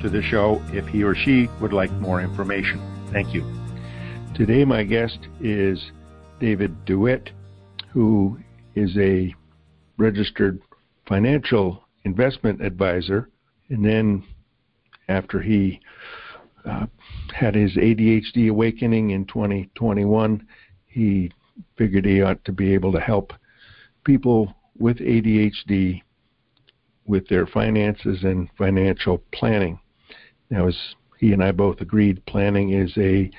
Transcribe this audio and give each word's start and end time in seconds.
to 0.00 0.08
the 0.08 0.22
show 0.22 0.62
if 0.72 0.86
he 0.86 1.02
or 1.02 1.14
she 1.14 1.48
would 1.60 1.72
like 1.72 1.92
more 1.92 2.20
information. 2.20 2.80
Thank 3.12 3.34
you. 3.34 3.44
Today, 4.34 4.64
my 4.64 4.84
guest 4.84 5.18
is 5.40 5.90
David 6.38 6.84
DeWitt, 6.84 7.30
who 7.92 8.38
is 8.74 8.96
a 8.96 9.34
registered 9.98 10.60
financial 11.06 11.84
investment 12.04 12.62
advisor. 12.62 13.28
And 13.68 13.84
then, 13.84 14.24
after 15.08 15.40
he 15.40 15.80
uh, 16.64 16.86
had 17.34 17.54
his 17.54 17.72
ADHD 17.76 18.48
awakening 18.48 19.10
in 19.10 19.26
2021, 19.26 20.46
he 20.86 21.30
figured 21.76 22.04
he 22.04 22.22
ought 22.22 22.44
to 22.44 22.52
be 22.52 22.72
able 22.72 22.92
to 22.92 23.00
help 23.00 23.32
people 24.04 24.54
with 24.78 24.98
ADHD 24.98 26.02
with 27.06 27.28
their 27.28 27.46
finances 27.46 28.22
and 28.22 28.48
financial 28.56 29.18
planning. 29.32 29.78
Now, 30.50 30.66
as 30.66 30.76
he 31.18 31.32
and 31.32 31.42
I 31.42 31.52
both 31.52 31.80
agreed, 31.80 32.24
planning 32.26 32.72
is 32.72 32.92
a 32.96 33.30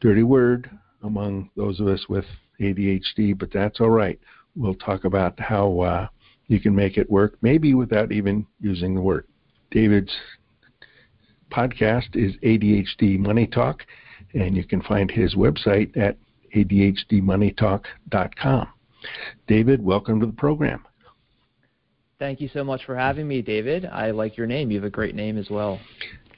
dirty 0.00 0.22
word 0.22 0.70
among 1.02 1.50
those 1.56 1.80
of 1.80 1.88
us 1.88 2.08
with 2.08 2.24
ADHD, 2.60 3.38
but 3.38 3.52
that's 3.52 3.80
all 3.80 3.90
right. 3.90 4.18
We'll 4.56 4.74
talk 4.74 5.04
about 5.04 5.38
how 5.40 5.80
uh, 5.80 6.06
you 6.46 6.60
can 6.60 6.74
make 6.74 6.96
it 6.96 7.10
work, 7.10 7.36
maybe 7.42 7.74
without 7.74 8.12
even 8.12 8.46
using 8.60 8.94
the 8.94 9.00
word. 9.00 9.26
David's 9.70 10.12
podcast 11.50 12.14
is 12.14 12.34
ADHD 12.42 13.18
Money 13.18 13.46
Talk, 13.46 13.84
and 14.32 14.56
you 14.56 14.64
can 14.64 14.82
find 14.82 15.10
his 15.10 15.34
website 15.34 15.96
at 15.96 16.16
ADHDmoneytalk.com. 16.54 18.68
David, 19.46 19.84
welcome 19.84 20.20
to 20.20 20.26
the 20.26 20.32
program. 20.32 20.84
Thank 22.18 22.40
you 22.40 22.48
so 22.48 22.64
much 22.64 22.84
for 22.84 22.96
having 22.96 23.26
me, 23.26 23.42
David. 23.42 23.86
I 23.86 24.12
like 24.12 24.36
your 24.36 24.46
name. 24.46 24.70
You 24.70 24.78
have 24.78 24.84
a 24.84 24.90
great 24.90 25.14
name 25.14 25.36
as 25.36 25.50
well. 25.50 25.80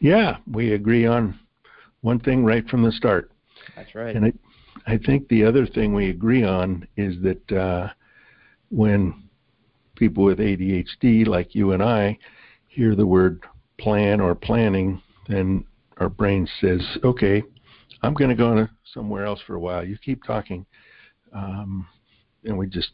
Yeah, 0.01 0.37
we 0.51 0.73
agree 0.73 1.07
on 1.07 1.39
one 2.03 2.21
thing 2.21 2.45
right 2.45 2.69
from 2.69 2.83
the 2.83 2.93
start. 2.93 3.31
That's 3.75 3.95
right. 3.95 4.15
And 4.15 4.27
I, 4.27 4.33
I 4.87 4.99
think 4.99 5.29
the 5.29 5.45
other 5.45 5.67
thing 5.67 5.95
we 5.95 6.11
agree 6.11 6.45
on 6.45 6.87
is 6.97 7.17
that 7.23 7.53
uh, 7.53 7.89
when 8.71 9.25
people 9.97 10.25
with 10.25 10.39
ADHD, 10.39 11.27
like 11.27 11.55
you 11.55 11.73
and 11.73 11.83
I, 11.83 12.19
hear 12.69 12.95
the 12.95 13.07
word 13.07 13.43
plan 13.79 14.21
or 14.21 14.35
planning, 14.35 15.03
then 15.29 15.65
our 15.99 16.09
brain 16.09 16.49
says, 16.61 16.81
okay, 17.03 17.43
I'm 18.03 18.15
going 18.15 18.31
to 18.31 18.37
go 18.37 18.69
somewhere 18.93 19.25
else 19.25 19.41
for 19.47 19.55
a 19.55 19.61
while. 19.61 19.85
You 19.85 19.97
keep 19.99 20.23
talking. 20.25 20.65
Um, 21.33 21.87
and 22.45 22.57
we 22.57 22.67
just 22.67 22.91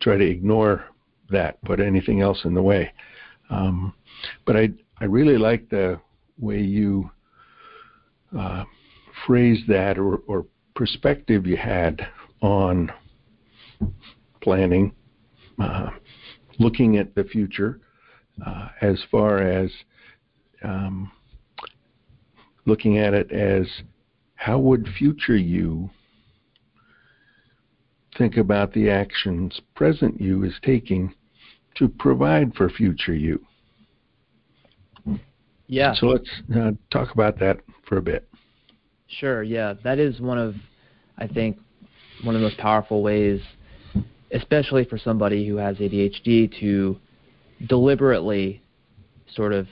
try 0.00 0.16
to 0.16 0.24
ignore 0.24 0.84
that, 1.30 1.62
put 1.64 1.80
anything 1.80 2.20
else 2.20 2.44
in 2.44 2.54
the 2.54 2.62
way. 2.62 2.92
Um, 3.50 3.94
but 4.44 4.56
I, 4.56 4.68
I 5.00 5.04
really 5.06 5.38
like 5.38 5.68
the 5.68 6.00
way 6.38 6.60
you 6.60 7.10
uh, 8.36 8.64
phrase 9.26 9.62
that 9.68 9.98
or, 9.98 10.16
or 10.26 10.46
perspective 10.74 11.46
you 11.46 11.56
had 11.56 12.06
on 12.42 12.90
planning, 14.42 14.92
uh, 15.58 15.90
looking 16.58 16.98
at 16.98 17.14
the 17.14 17.24
future, 17.24 17.80
uh, 18.46 18.68
as 18.82 19.02
far 19.10 19.38
as 19.38 19.70
um, 20.62 21.10
looking 22.66 22.98
at 22.98 23.14
it 23.14 23.30
as 23.32 23.66
how 24.34 24.58
would 24.58 24.86
future 24.98 25.36
you 25.36 25.88
think 28.18 28.36
about 28.36 28.72
the 28.72 28.90
actions 28.90 29.60
present 29.74 30.20
you 30.20 30.44
is 30.44 30.54
taking 30.62 31.14
to 31.76 31.88
provide 31.88 32.54
for 32.54 32.68
future 32.68 33.14
you? 33.14 33.45
Yeah. 35.68 35.94
So 35.94 36.06
let's 36.06 36.30
uh, 36.54 36.72
talk 36.90 37.12
about 37.12 37.38
that 37.40 37.58
for 37.88 37.98
a 37.98 38.02
bit. 38.02 38.28
Sure. 39.08 39.42
Yeah, 39.42 39.74
that 39.84 39.98
is 39.98 40.20
one 40.20 40.38
of, 40.38 40.54
I 41.18 41.26
think, 41.26 41.58
one 42.24 42.34
of 42.34 42.40
the 42.40 42.46
most 42.46 42.58
powerful 42.58 43.02
ways, 43.02 43.40
especially 44.32 44.84
for 44.84 44.98
somebody 44.98 45.46
who 45.46 45.56
has 45.56 45.76
ADHD, 45.76 46.58
to 46.60 46.98
deliberately 47.68 48.62
sort 49.34 49.52
of 49.52 49.66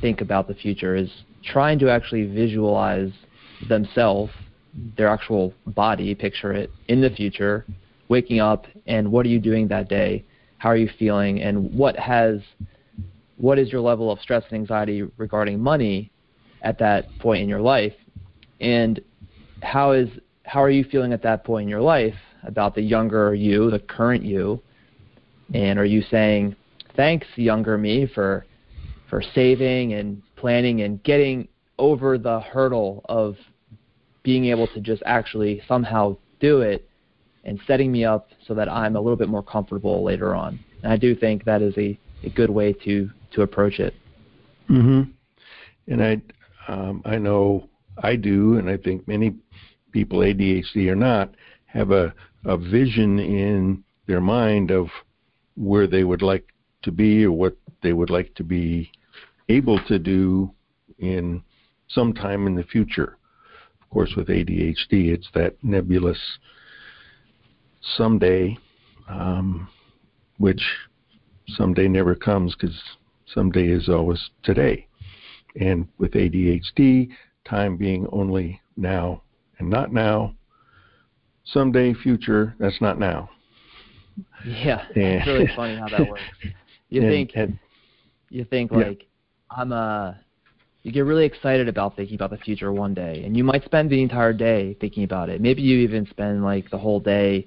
think 0.00 0.20
about 0.20 0.48
the 0.48 0.54
future 0.54 0.96
is 0.96 1.10
trying 1.44 1.78
to 1.78 1.90
actually 1.90 2.26
visualize 2.26 3.10
themselves, 3.68 4.32
their 4.96 5.08
actual 5.08 5.52
body, 5.66 6.14
picture 6.14 6.52
it 6.52 6.70
in 6.88 7.00
the 7.00 7.10
future, 7.10 7.64
waking 8.08 8.40
up, 8.40 8.66
and 8.86 9.10
what 9.10 9.24
are 9.26 9.28
you 9.28 9.38
doing 9.38 9.68
that 9.68 9.88
day? 9.88 10.24
How 10.58 10.70
are 10.70 10.76
you 10.76 10.90
feeling? 10.98 11.40
And 11.42 11.72
what 11.74 11.96
has 11.96 12.40
what 13.42 13.58
is 13.58 13.72
your 13.72 13.80
level 13.80 14.08
of 14.08 14.20
stress 14.20 14.44
and 14.50 14.60
anxiety 14.60 15.02
regarding 15.16 15.58
money 15.58 16.12
at 16.62 16.78
that 16.78 17.06
point 17.18 17.42
in 17.42 17.48
your 17.48 17.60
life 17.60 17.92
and 18.60 19.00
how 19.62 19.90
is 19.90 20.08
how 20.44 20.62
are 20.62 20.70
you 20.70 20.84
feeling 20.84 21.12
at 21.12 21.22
that 21.22 21.42
point 21.42 21.64
in 21.64 21.68
your 21.68 21.80
life 21.80 22.14
about 22.44 22.72
the 22.72 22.80
younger 22.80 23.34
you 23.34 23.68
the 23.68 23.80
current 23.80 24.22
you 24.22 24.62
and 25.54 25.76
are 25.76 25.84
you 25.84 26.02
saying 26.08 26.54
thanks 26.94 27.26
younger 27.34 27.76
me 27.76 28.06
for 28.14 28.46
for 29.10 29.20
saving 29.34 29.92
and 29.94 30.22
planning 30.36 30.82
and 30.82 31.02
getting 31.02 31.48
over 31.80 32.16
the 32.18 32.38
hurdle 32.38 33.04
of 33.08 33.34
being 34.22 34.44
able 34.46 34.68
to 34.68 34.80
just 34.80 35.02
actually 35.04 35.60
somehow 35.66 36.16
do 36.38 36.60
it 36.60 36.88
and 37.44 37.58
setting 37.66 37.90
me 37.90 38.04
up 38.04 38.28
so 38.46 38.54
that 38.54 38.68
I'm 38.68 38.94
a 38.94 39.00
little 39.00 39.16
bit 39.16 39.28
more 39.28 39.42
comfortable 39.42 40.04
later 40.04 40.32
on. 40.32 40.60
And 40.84 40.92
I 40.92 40.96
do 40.96 41.16
think 41.16 41.44
that 41.44 41.60
is 41.60 41.76
a, 41.76 41.98
a 42.22 42.30
good 42.30 42.50
way 42.50 42.72
to 42.84 43.10
to 43.32 43.42
approach 43.42 43.80
it. 43.80 43.94
Mm-hmm. 44.70 45.10
And 45.88 46.02
I, 46.02 46.22
um, 46.68 47.02
I 47.04 47.18
know 47.18 47.68
I 48.02 48.16
do, 48.16 48.58
and 48.58 48.68
I 48.68 48.76
think 48.76 49.06
many 49.06 49.34
people, 49.90 50.20
ADHD 50.20 50.88
or 50.88 50.94
not, 50.94 51.34
have 51.66 51.90
a, 51.90 52.14
a 52.44 52.56
vision 52.56 53.18
in 53.18 53.84
their 54.06 54.20
mind 54.20 54.70
of 54.70 54.88
where 55.56 55.86
they 55.86 56.04
would 56.04 56.22
like 56.22 56.52
to 56.82 56.92
be 56.92 57.24
or 57.24 57.32
what 57.32 57.56
they 57.82 57.92
would 57.92 58.10
like 58.10 58.34
to 58.34 58.44
be 58.44 58.90
able 59.48 59.78
to 59.86 59.98
do 59.98 60.50
in 60.98 61.42
some 61.88 62.12
time 62.12 62.46
in 62.46 62.54
the 62.54 62.62
future. 62.62 63.16
Of 63.82 63.90
course, 63.90 64.14
with 64.16 64.28
ADHD, 64.28 65.12
it's 65.12 65.28
that 65.34 65.56
nebulous 65.62 66.18
someday, 67.96 68.56
um, 69.08 69.68
which 70.38 70.62
someday 71.48 71.88
never 71.88 72.14
comes 72.14 72.54
because 72.54 72.80
someday 73.34 73.68
is 73.68 73.88
always 73.88 74.30
today. 74.42 74.86
And 75.60 75.88
with 75.98 76.12
ADHD, 76.12 77.10
time 77.44 77.76
being 77.76 78.06
only 78.12 78.60
now 78.76 79.22
and 79.58 79.68
not 79.68 79.92
now, 79.92 80.34
someday, 81.44 81.94
future, 81.94 82.54
that's 82.58 82.80
not 82.80 82.98
now. 82.98 83.30
Yeah, 84.44 84.84
it's 84.94 85.26
really 85.26 85.50
funny 85.56 85.76
how 85.76 85.88
that 85.88 86.08
works. 86.08 86.20
You 86.88 87.00
and, 87.00 87.10
think 87.10 87.30
and, 87.34 87.58
you 88.28 88.44
think 88.44 88.70
yeah. 88.70 88.76
like 88.76 89.06
I'm 89.50 89.72
a 89.72 90.20
you 90.82 90.92
get 90.92 91.06
really 91.06 91.24
excited 91.24 91.66
about 91.66 91.96
thinking 91.96 92.16
about 92.16 92.28
the 92.28 92.36
future 92.36 92.70
one 92.70 92.92
day 92.92 93.22
and 93.24 93.34
you 93.34 93.44
might 93.44 93.64
spend 93.64 93.88
the 93.88 94.02
entire 94.02 94.34
day 94.34 94.76
thinking 94.78 95.04
about 95.04 95.30
it. 95.30 95.40
Maybe 95.40 95.62
you 95.62 95.78
even 95.78 96.06
spend 96.10 96.44
like 96.44 96.68
the 96.68 96.76
whole 96.76 97.00
day 97.00 97.46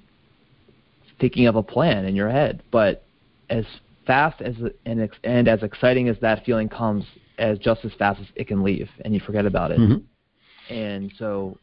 thinking 1.20 1.46
of 1.46 1.54
a 1.54 1.62
plan 1.62 2.06
in 2.06 2.16
your 2.16 2.28
head. 2.28 2.60
But 2.72 3.04
as 3.48 3.64
fast 4.06 4.40
as 4.40 4.54
and, 4.84 5.08
and 5.24 5.48
as 5.48 5.62
exciting 5.62 6.08
as 6.08 6.16
that 6.20 6.44
feeling 6.44 6.68
comes, 6.68 7.04
as 7.38 7.58
just 7.58 7.84
as 7.84 7.92
fast 7.98 8.20
as 8.20 8.26
it 8.34 8.46
can 8.46 8.62
leave, 8.62 8.88
and 9.04 9.14
you 9.14 9.20
forget 9.20 9.46
about 9.46 9.70
it. 9.70 9.78
Mm-hmm. 9.78 10.74
And 10.74 11.12
so, 11.18 11.58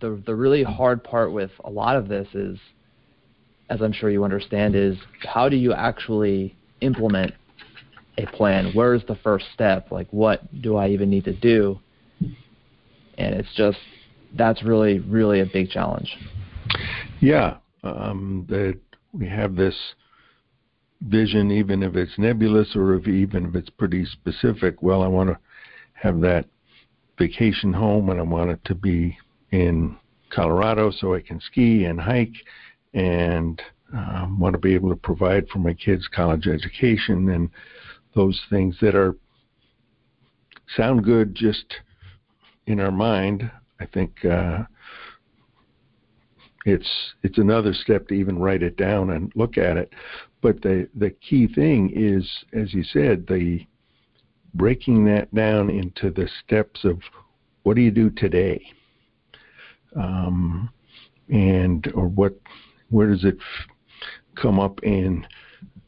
the 0.00 0.22
the 0.26 0.34
really 0.34 0.62
hard 0.62 1.02
part 1.02 1.32
with 1.32 1.50
a 1.64 1.70
lot 1.70 1.96
of 1.96 2.08
this 2.08 2.28
is, 2.34 2.58
as 3.70 3.80
I'm 3.80 3.92
sure 3.92 4.10
you 4.10 4.24
understand, 4.24 4.74
is 4.74 4.96
how 5.20 5.48
do 5.48 5.56
you 5.56 5.72
actually 5.72 6.56
implement 6.80 7.32
a 8.18 8.26
plan? 8.26 8.72
Where's 8.74 9.04
the 9.06 9.16
first 9.16 9.46
step? 9.54 9.90
Like, 9.90 10.08
what 10.10 10.62
do 10.62 10.76
I 10.76 10.88
even 10.88 11.10
need 11.10 11.24
to 11.24 11.34
do? 11.34 11.78
And 13.18 13.34
it's 13.34 13.54
just 13.56 13.78
that's 14.36 14.62
really 14.62 14.98
really 14.98 15.40
a 15.40 15.46
big 15.46 15.70
challenge. 15.70 16.14
Yeah, 17.20 17.56
um, 17.82 18.44
that 18.48 18.78
we 19.12 19.26
have 19.26 19.56
this 19.56 19.74
vision, 21.02 21.50
even 21.50 21.82
if 21.82 21.96
it's 21.96 22.18
nebulous 22.18 22.74
or 22.74 22.94
if 22.94 23.06
even 23.06 23.46
if 23.46 23.54
it's 23.54 23.70
pretty 23.70 24.04
specific. 24.04 24.82
Well, 24.82 25.02
I 25.02 25.06
want 25.06 25.30
to 25.30 25.38
have 25.94 26.20
that 26.20 26.46
vacation 27.18 27.72
home 27.72 28.10
and 28.10 28.20
I 28.20 28.22
want 28.22 28.50
it 28.50 28.64
to 28.66 28.74
be 28.74 29.16
in 29.50 29.96
Colorado 30.30 30.90
so 30.90 31.14
I 31.14 31.20
can 31.20 31.40
ski 31.40 31.84
and 31.84 32.00
hike 32.00 32.34
and 32.94 33.60
um, 33.92 34.38
want 34.38 34.54
to 34.54 34.58
be 34.58 34.74
able 34.74 34.90
to 34.90 34.96
provide 34.96 35.48
for 35.48 35.58
my 35.58 35.72
kids' 35.72 36.08
college 36.08 36.46
education 36.46 37.30
and 37.30 37.50
those 38.14 38.40
things 38.50 38.76
that 38.80 38.94
are 38.94 39.14
sound 40.76 41.04
good 41.04 41.34
just 41.34 41.64
in 42.66 42.80
our 42.80 42.90
mind. 42.90 43.50
I 43.78 43.86
think 43.86 44.24
uh, 44.24 44.64
it's 46.66 47.14
it's 47.22 47.38
another 47.38 47.72
step 47.72 48.08
to 48.08 48.14
even 48.14 48.38
write 48.38 48.62
it 48.62 48.76
down 48.76 49.10
and 49.10 49.32
look 49.36 49.56
at 49.56 49.76
it. 49.76 49.92
But 50.42 50.60
the 50.62 50.88
the 50.96 51.10
key 51.10 51.46
thing 51.46 51.92
is, 51.94 52.28
as 52.52 52.74
you 52.74 52.82
said, 52.82 53.26
the 53.28 53.64
breaking 54.52 55.04
that 55.06 55.32
down 55.32 55.70
into 55.70 56.10
the 56.10 56.28
steps 56.44 56.84
of 56.84 57.00
what 57.62 57.76
do 57.76 57.82
you 57.82 57.92
do 57.92 58.10
today, 58.10 58.60
um, 59.94 60.68
and 61.28 61.90
or 61.94 62.08
what 62.08 62.36
where 62.90 63.08
does 63.08 63.24
it 63.24 63.38
come 64.34 64.58
up 64.58 64.82
in 64.82 65.24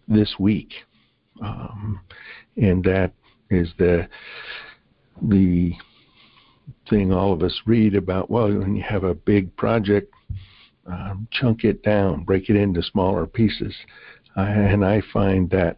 this 0.06 0.36
week, 0.38 0.72
um, 1.42 2.00
and 2.56 2.84
that 2.84 3.12
is 3.50 3.68
the 3.78 4.08
the 5.22 5.72
thing 6.88 7.12
all 7.12 7.32
of 7.32 7.42
us 7.42 7.62
read 7.66 7.96
about. 7.96 8.30
Well, 8.30 8.46
when 8.46 8.76
you 8.76 8.82
have 8.84 9.02
a 9.02 9.14
big 9.14 9.54
project 9.56 10.14
um, 10.90 11.28
chunk 11.30 11.64
it 11.64 11.82
down, 11.82 12.24
break 12.24 12.48
it 12.48 12.56
into 12.56 12.82
smaller 12.82 13.26
pieces. 13.26 13.74
Uh, 14.36 14.42
and 14.42 14.84
I 14.84 15.02
find 15.12 15.50
that 15.50 15.76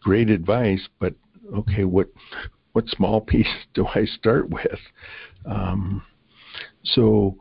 great 0.00 0.30
advice, 0.30 0.88
but 0.98 1.14
okay, 1.54 1.84
what 1.84 2.08
what 2.72 2.88
small 2.88 3.20
piece 3.20 3.46
do 3.74 3.86
I 3.86 4.04
start 4.04 4.50
with? 4.50 4.78
Um, 5.44 6.02
so 6.84 7.36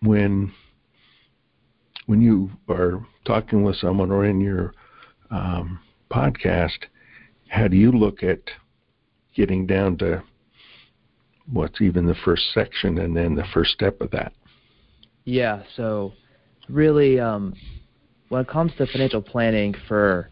when 0.00 0.52
when 2.06 2.20
you 2.20 2.50
are 2.68 3.06
talking 3.24 3.62
with 3.62 3.76
someone 3.76 4.10
or 4.10 4.24
in 4.24 4.40
your 4.40 4.74
um, 5.30 5.80
podcast, 6.10 6.78
how 7.48 7.68
do 7.68 7.76
you 7.76 7.90
look 7.90 8.22
at 8.22 8.40
getting 9.34 9.66
down 9.66 9.96
to 9.98 10.22
what's 11.50 11.80
even 11.80 12.06
the 12.06 12.14
first 12.24 12.42
section 12.52 12.98
and 12.98 13.16
then 13.16 13.34
the 13.34 13.44
first 13.54 13.72
step 13.72 14.00
of 14.00 14.10
that? 14.10 14.32
Yeah, 15.24 15.62
so 15.76 16.12
really, 16.68 17.18
um, 17.18 17.54
when 18.28 18.42
it 18.42 18.48
comes 18.48 18.72
to 18.78 18.86
financial 18.86 19.22
planning 19.22 19.74
for 19.88 20.30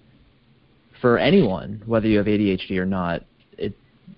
for 1.01 1.19
anyone, 1.19 1.83
whether 1.87 2.07
you 2.07 2.19
have 2.19 2.27
ADHD 2.27 2.79
or 2.79 2.87
not, 2.87 3.23
it 3.59 3.75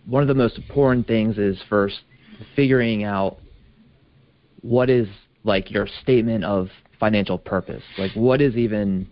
one 0.06 0.22
of 0.22 0.28
the 0.28 0.34
most 0.34 0.56
important 0.56 1.06
things 1.06 1.38
is 1.38 1.58
first 1.68 2.00
figuring 2.56 3.04
out 3.04 3.38
what 4.62 4.90
is 4.90 5.06
like 5.44 5.70
your 5.70 5.86
statement 6.02 6.44
of 6.44 6.68
financial 6.98 7.38
purpose. 7.38 7.82
Like, 7.98 8.12
what 8.14 8.40
is 8.40 8.56
even 8.56 9.08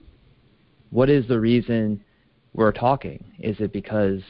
what 0.90 1.08
is 1.08 1.26
the 1.28 1.38
reason 1.38 2.02
we're 2.54 2.72
talking? 2.72 3.24
Is 3.38 3.56
it 3.60 3.72
because 3.72 4.20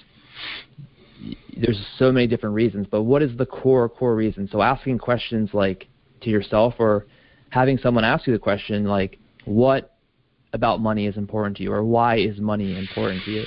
there's 1.57 1.81
so 1.99 2.13
many 2.13 2.27
different 2.27 2.55
reasons, 2.55 2.87
but 2.91 3.03
what 3.03 3.23
is 3.23 3.37
the 3.39 3.47
core 3.47 3.89
core 3.89 4.15
reason? 4.15 4.49
So 4.53 4.61
asking 4.61 4.99
questions 4.99 5.51
like 5.53 5.89
to 6.23 6.31
yourself 6.31 6.75
or 6.79 7.07
having 7.53 7.77
someone 7.77 8.03
ask 8.03 8.27
you 8.27 8.33
the 8.33 8.39
question 8.39 8.85
like, 8.85 9.19
what 9.45 9.95
about 10.55 10.81
money 10.81 11.07
is 11.07 11.17
important 11.19 11.57
to 11.59 11.63
you, 11.63 11.73
or 11.73 11.85
why 11.85 12.17
is 12.17 12.39
money 12.41 12.79
important 12.79 13.23
to 13.25 13.31
you? 13.31 13.47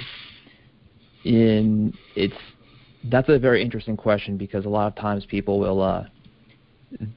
In 1.26 1.94
it's 2.16 2.36
that's 3.06 3.30
a 3.30 3.40
very 3.40 3.62
interesting 3.62 3.98
question 3.98 4.38
because 4.38 4.66
a 4.66 4.70
lot 4.70 4.88
of 4.88 4.96
times 4.96 5.26
people 5.26 5.60
will 5.60 5.82
uh, 5.82 6.06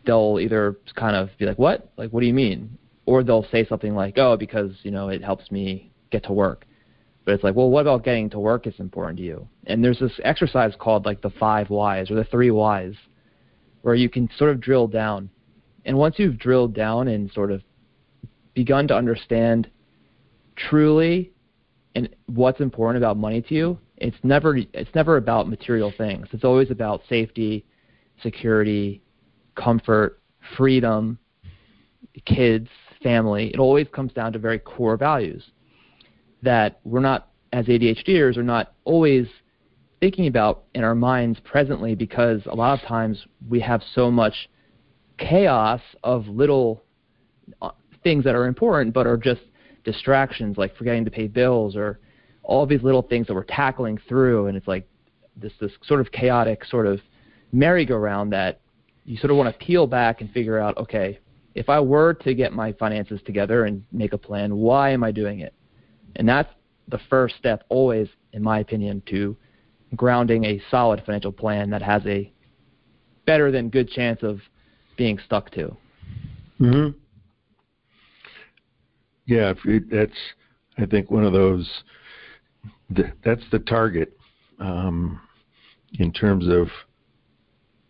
they'll 0.06 0.38
either 0.40 0.78
kind 0.96 1.14
of 1.14 1.28
be 1.38 1.44
like, 1.44 1.58
"What? 1.58 1.92
Like, 1.98 2.10
what 2.10 2.20
do 2.20 2.26
you 2.26 2.34
mean?" 2.34 2.78
Or 3.04 3.22
they'll 3.22 3.46
say 3.52 3.66
something 3.66 3.94
like, 3.94 4.16
"Oh, 4.16 4.36
because 4.36 4.72
you 4.82 4.90
know 4.90 5.08
it 5.08 5.22
helps 5.22 5.50
me 5.50 5.92
get 6.10 6.24
to 6.24 6.32
work." 6.32 6.66
But 7.26 7.34
it's 7.34 7.44
like, 7.44 7.54
well, 7.54 7.68
what 7.68 7.82
about 7.82 8.04
getting 8.04 8.30
to 8.30 8.38
work 8.38 8.66
is 8.66 8.80
important 8.80 9.18
to 9.18 9.24
you? 9.24 9.46
And 9.66 9.84
there's 9.84 9.98
this 9.98 10.18
exercise 10.24 10.72
called 10.78 11.04
like 11.04 11.20
the 11.20 11.28
five 11.28 11.68
whys 11.68 12.10
or 12.10 12.14
the 12.14 12.24
three 12.24 12.50
whys, 12.50 12.94
where 13.82 13.94
you 13.94 14.08
can 14.08 14.30
sort 14.38 14.50
of 14.50 14.62
drill 14.62 14.86
down 14.86 15.28
and 15.88 15.96
once 15.96 16.16
you've 16.18 16.38
drilled 16.38 16.74
down 16.74 17.08
and 17.08 17.32
sort 17.32 17.50
of 17.50 17.62
begun 18.52 18.86
to 18.88 18.94
understand 18.94 19.70
truly 20.54 21.32
and 21.94 22.10
what's 22.26 22.60
important 22.60 23.02
about 23.02 23.16
money 23.16 23.40
to 23.40 23.54
you, 23.54 23.78
it's 23.96 24.16
never 24.22 24.58
it's 24.58 24.94
never 24.94 25.16
about 25.16 25.48
material 25.48 25.90
things. 25.96 26.28
It's 26.32 26.44
always 26.44 26.70
about 26.70 27.00
safety, 27.08 27.64
security, 28.22 29.00
comfort, 29.54 30.20
freedom, 30.58 31.18
kids, 32.26 32.68
family. 33.02 33.48
It 33.48 33.58
always 33.58 33.86
comes 33.90 34.12
down 34.12 34.34
to 34.34 34.38
very 34.38 34.58
core 34.58 34.98
values 34.98 35.42
that 36.42 36.80
we're 36.84 37.00
not 37.00 37.30
as 37.54 37.64
ADHDers 37.64 38.36
are 38.36 38.42
not 38.42 38.74
always 38.84 39.26
thinking 40.00 40.26
about 40.26 40.64
in 40.74 40.84
our 40.84 40.94
minds 40.94 41.40
presently 41.44 41.94
because 41.94 42.42
a 42.44 42.54
lot 42.54 42.78
of 42.78 42.86
times 42.86 43.24
we 43.48 43.58
have 43.60 43.82
so 43.94 44.10
much 44.10 44.34
chaos 45.18 45.80
of 46.02 46.26
little 46.26 46.82
uh, 47.60 47.70
things 48.02 48.24
that 48.24 48.34
are 48.34 48.46
important 48.46 48.94
but 48.94 49.06
are 49.06 49.16
just 49.16 49.40
distractions 49.84 50.56
like 50.56 50.76
forgetting 50.76 51.04
to 51.04 51.10
pay 51.10 51.26
bills 51.26 51.76
or 51.76 51.98
all 52.42 52.66
these 52.66 52.82
little 52.82 53.02
things 53.02 53.26
that 53.26 53.34
we're 53.34 53.44
tackling 53.44 53.98
through. 54.08 54.46
And 54.46 54.56
it's 54.56 54.68
like 54.68 54.88
this 55.36 55.52
this 55.60 55.72
sort 55.84 56.00
of 56.00 56.10
chaotic 56.12 56.64
sort 56.64 56.86
of 56.86 57.00
merry-go-round 57.52 58.32
that 58.32 58.60
you 59.04 59.16
sort 59.16 59.30
of 59.30 59.36
want 59.36 59.52
to 59.52 59.64
peel 59.64 59.86
back 59.86 60.20
and 60.20 60.30
figure 60.32 60.58
out 60.58 60.76
okay 60.76 61.18
if 61.54 61.68
I 61.68 61.80
were 61.80 62.14
to 62.14 62.34
get 62.34 62.52
my 62.52 62.72
finances 62.72 63.20
together 63.24 63.64
and 63.64 63.82
make 63.92 64.12
a 64.12 64.18
plan 64.18 64.56
why 64.56 64.90
am 64.90 65.02
I 65.02 65.10
doing 65.10 65.40
it? 65.40 65.54
And 66.16 66.28
that's 66.28 66.50
the 66.88 67.00
first 67.10 67.36
step 67.36 67.64
always 67.68 68.08
in 68.32 68.42
my 68.42 68.60
opinion 68.60 69.02
to 69.06 69.36
grounding 69.96 70.44
a 70.44 70.60
solid 70.70 71.02
financial 71.04 71.32
plan 71.32 71.70
that 71.70 71.82
has 71.82 72.02
a 72.06 72.30
better 73.24 73.50
than 73.50 73.68
good 73.70 73.88
chance 73.88 74.22
of 74.22 74.40
being 74.98 75.18
stuck 75.24 75.50
to. 75.52 75.74
Hmm. 76.58 76.88
Yeah, 79.24 79.54
it, 79.64 79.90
that's 79.90 80.18
I 80.76 80.84
think 80.84 81.10
one 81.10 81.24
of 81.24 81.32
those. 81.32 81.66
That's 82.90 83.42
the 83.52 83.58
target 83.58 84.18
um, 84.58 85.20
in 85.98 86.10
terms 86.10 86.48
of 86.48 86.68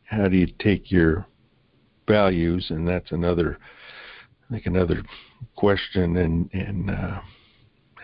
how 0.05 0.29
do 0.29 0.37
you 0.37 0.49
take 0.59 0.91
your 0.91 1.25
values, 2.09 2.67
and 2.71 2.87
that's 2.87 3.13
another, 3.13 3.59
I 4.49 4.55
think 4.55 4.67
another 4.67 5.03
question, 5.57 6.17
and 6.17 6.51
and 6.53 6.91
uh, 6.91 7.21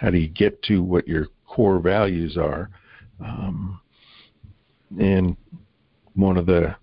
how 0.00 0.10
do 0.10 0.18
you 0.18 0.28
get 0.28 0.62
to 0.64 0.82
what 0.82 1.08
your 1.08 1.26
core 1.46 1.80
values 1.80 2.36
are, 2.36 2.70
um, 3.20 3.80
and 4.98 5.36
one 6.14 6.36
of 6.36 6.46
the 6.46 6.76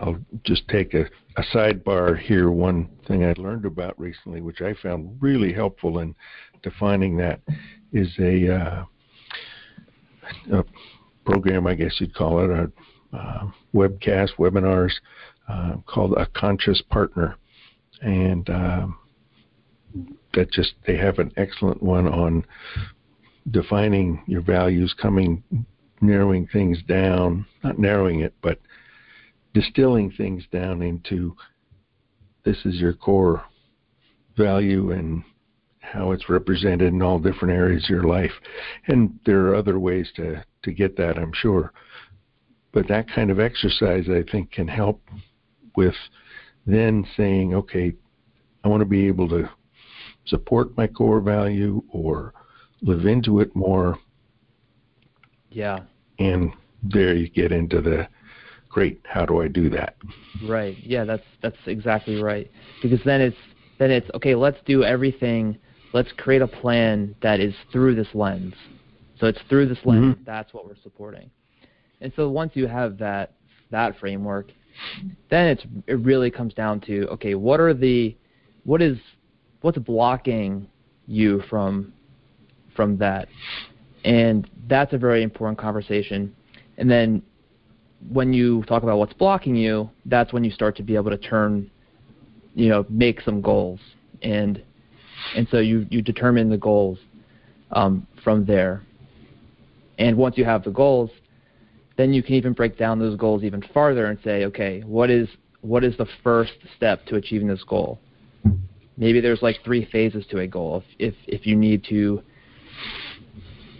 I'll 0.00 0.18
just 0.44 0.66
take 0.68 0.94
a, 0.94 1.06
a 1.36 1.42
sidebar 1.52 2.18
here. 2.18 2.50
One 2.50 2.88
thing 3.06 3.24
I 3.24 3.34
learned 3.36 3.64
about 3.64 3.98
recently, 3.98 4.40
which 4.40 4.60
I 4.60 4.74
found 4.74 5.18
really 5.20 5.52
helpful 5.52 5.98
in 5.98 6.14
defining 6.62 7.16
that, 7.18 7.40
is 7.92 8.08
a, 8.18 8.54
uh, 8.54 8.84
a 10.52 10.64
program, 11.24 11.66
I 11.66 11.74
guess 11.74 11.96
you'd 11.98 12.14
call 12.14 12.44
it, 12.44 12.50
a 12.50 13.16
uh, 13.16 13.50
webcast, 13.74 14.30
webinars 14.38 14.92
uh, 15.48 15.76
called 15.86 16.12
A 16.12 16.26
Conscious 16.26 16.82
Partner. 16.90 17.36
And 18.00 18.48
um, 18.50 18.98
that 20.34 20.52
just, 20.52 20.74
they 20.86 20.96
have 20.96 21.18
an 21.18 21.32
excellent 21.36 21.82
one 21.82 22.06
on 22.06 22.44
defining 23.50 24.22
your 24.26 24.42
values, 24.42 24.94
coming, 25.00 25.42
narrowing 26.00 26.46
things 26.52 26.78
down, 26.86 27.46
not 27.64 27.78
narrowing 27.78 28.20
it, 28.20 28.34
but 28.42 28.60
distilling 29.58 30.10
things 30.12 30.44
down 30.52 30.82
into 30.82 31.34
this 32.44 32.56
is 32.64 32.76
your 32.76 32.92
core 32.92 33.42
value 34.36 34.92
and 34.92 35.24
how 35.80 36.12
it's 36.12 36.28
represented 36.28 36.92
in 36.92 37.02
all 37.02 37.18
different 37.18 37.54
areas 37.54 37.84
of 37.84 37.90
your 37.90 38.04
life. 38.04 38.30
And 38.86 39.18
there 39.26 39.46
are 39.46 39.56
other 39.56 39.80
ways 39.80 40.10
to, 40.16 40.44
to 40.62 40.72
get 40.72 40.96
that, 40.98 41.18
I'm 41.18 41.32
sure. 41.34 41.72
But 42.72 42.86
that 42.88 43.10
kind 43.12 43.30
of 43.30 43.40
exercise, 43.40 44.04
I 44.08 44.22
think, 44.30 44.52
can 44.52 44.68
help 44.68 45.02
with 45.76 45.94
then 46.64 47.04
saying, 47.16 47.54
okay, 47.54 47.94
I 48.62 48.68
want 48.68 48.82
to 48.82 48.86
be 48.86 49.08
able 49.08 49.28
to 49.30 49.48
support 50.26 50.76
my 50.76 50.86
core 50.86 51.20
value 51.20 51.82
or 51.90 52.32
live 52.82 53.06
into 53.06 53.40
it 53.40 53.56
more. 53.56 53.98
Yeah. 55.50 55.80
And 56.20 56.52
there 56.82 57.14
you 57.14 57.28
get 57.28 57.50
into 57.50 57.80
the 57.80 58.08
great 58.68 59.00
how 59.04 59.24
do 59.24 59.40
i 59.40 59.48
do 59.48 59.68
that? 59.70 59.96
Right. 60.46 60.76
Yeah 60.82 61.04
that's 61.04 61.24
that's 61.42 61.56
exactly 61.66 62.22
right. 62.22 62.50
Because 62.82 63.00
then 63.04 63.20
it's 63.20 63.36
then 63.78 63.90
it's 63.90 64.08
okay 64.14 64.34
let's 64.34 64.58
do 64.66 64.84
everything. 64.84 65.58
Let's 65.92 66.12
create 66.16 66.42
a 66.42 66.48
plan 66.48 67.14
that 67.22 67.40
is 67.40 67.54
through 67.72 67.94
this 67.94 68.08
lens. 68.14 68.54
So 69.18 69.26
it's 69.26 69.40
through 69.48 69.68
this 69.68 69.78
lens. 69.84 70.14
Mm-hmm. 70.14 70.24
that's 70.24 70.52
what 70.54 70.66
we're 70.66 70.76
supporting. 70.82 71.30
And 72.00 72.12
so 72.14 72.28
once 72.28 72.52
you 72.54 72.66
have 72.66 72.98
that 72.98 73.34
that 73.70 73.98
framework, 73.98 74.52
then 75.30 75.46
it's 75.48 75.64
it 75.86 75.98
really 76.00 76.30
comes 76.30 76.54
down 76.54 76.80
to 76.82 77.06
okay, 77.08 77.34
what 77.34 77.60
are 77.60 77.74
the 77.74 78.16
what 78.64 78.82
is 78.82 78.98
what's 79.60 79.78
blocking 79.78 80.68
you 81.06 81.42
from 81.48 81.92
from 82.76 82.96
that, 82.98 83.28
and 84.04 84.48
that's 84.68 84.92
a 84.92 84.98
very 84.98 85.22
important 85.22 85.58
conversation. 85.58 86.34
And 86.76 86.88
then 86.88 87.22
when 88.10 88.32
you 88.32 88.62
talk 88.64 88.82
about 88.82 88.98
what's 88.98 89.12
blocking 89.14 89.56
you, 89.56 89.90
that's 90.06 90.32
when 90.32 90.44
you 90.44 90.50
start 90.50 90.76
to 90.76 90.82
be 90.82 90.94
able 90.94 91.10
to 91.10 91.18
turn, 91.18 91.70
you 92.54 92.68
know, 92.68 92.86
make 92.88 93.20
some 93.20 93.40
goals, 93.40 93.80
and 94.22 94.62
and 95.36 95.48
so 95.50 95.58
you 95.58 95.86
you 95.90 96.02
determine 96.02 96.48
the 96.48 96.56
goals 96.56 96.98
um, 97.72 98.06
from 98.22 98.44
there. 98.44 98.82
And 99.98 100.16
once 100.16 100.38
you 100.38 100.44
have 100.44 100.62
the 100.62 100.70
goals, 100.70 101.10
then 101.96 102.12
you 102.12 102.22
can 102.22 102.34
even 102.34 102.52
break 102.52 102.78
down 102.78 103.00
those 103.00 103.16
goals 103.16 103.42
even 103.42 103.62
farther 103.74 104.06
and 104.06 104.18
say, 104.22 104.44
okay, 104.44 104.80
what 104.86 105.10
is 105.10 105.28
what 105.60 105.82
is 105.82 105.96
the 105.96 106.06
first 106.22 106.52
step 106.76 107.04
to 107.06 107.16
achieving 107.16 107.48
this 107.48 107.64
goal? 107.64 107.98
Maybe 108.96 109.20
there's 109.20 109.42
like 109.42 109.56
three 109.64 109.88
phases 109.90 110.24
to 110.30 110.38
a 110.38 110.46
goal. 110.46 110.82
If 110.98 111.14
if, 111.14 111.40
if 111.40 111.46
you 111.46 111.56
need 111.56 111.84
to 111.88 112.22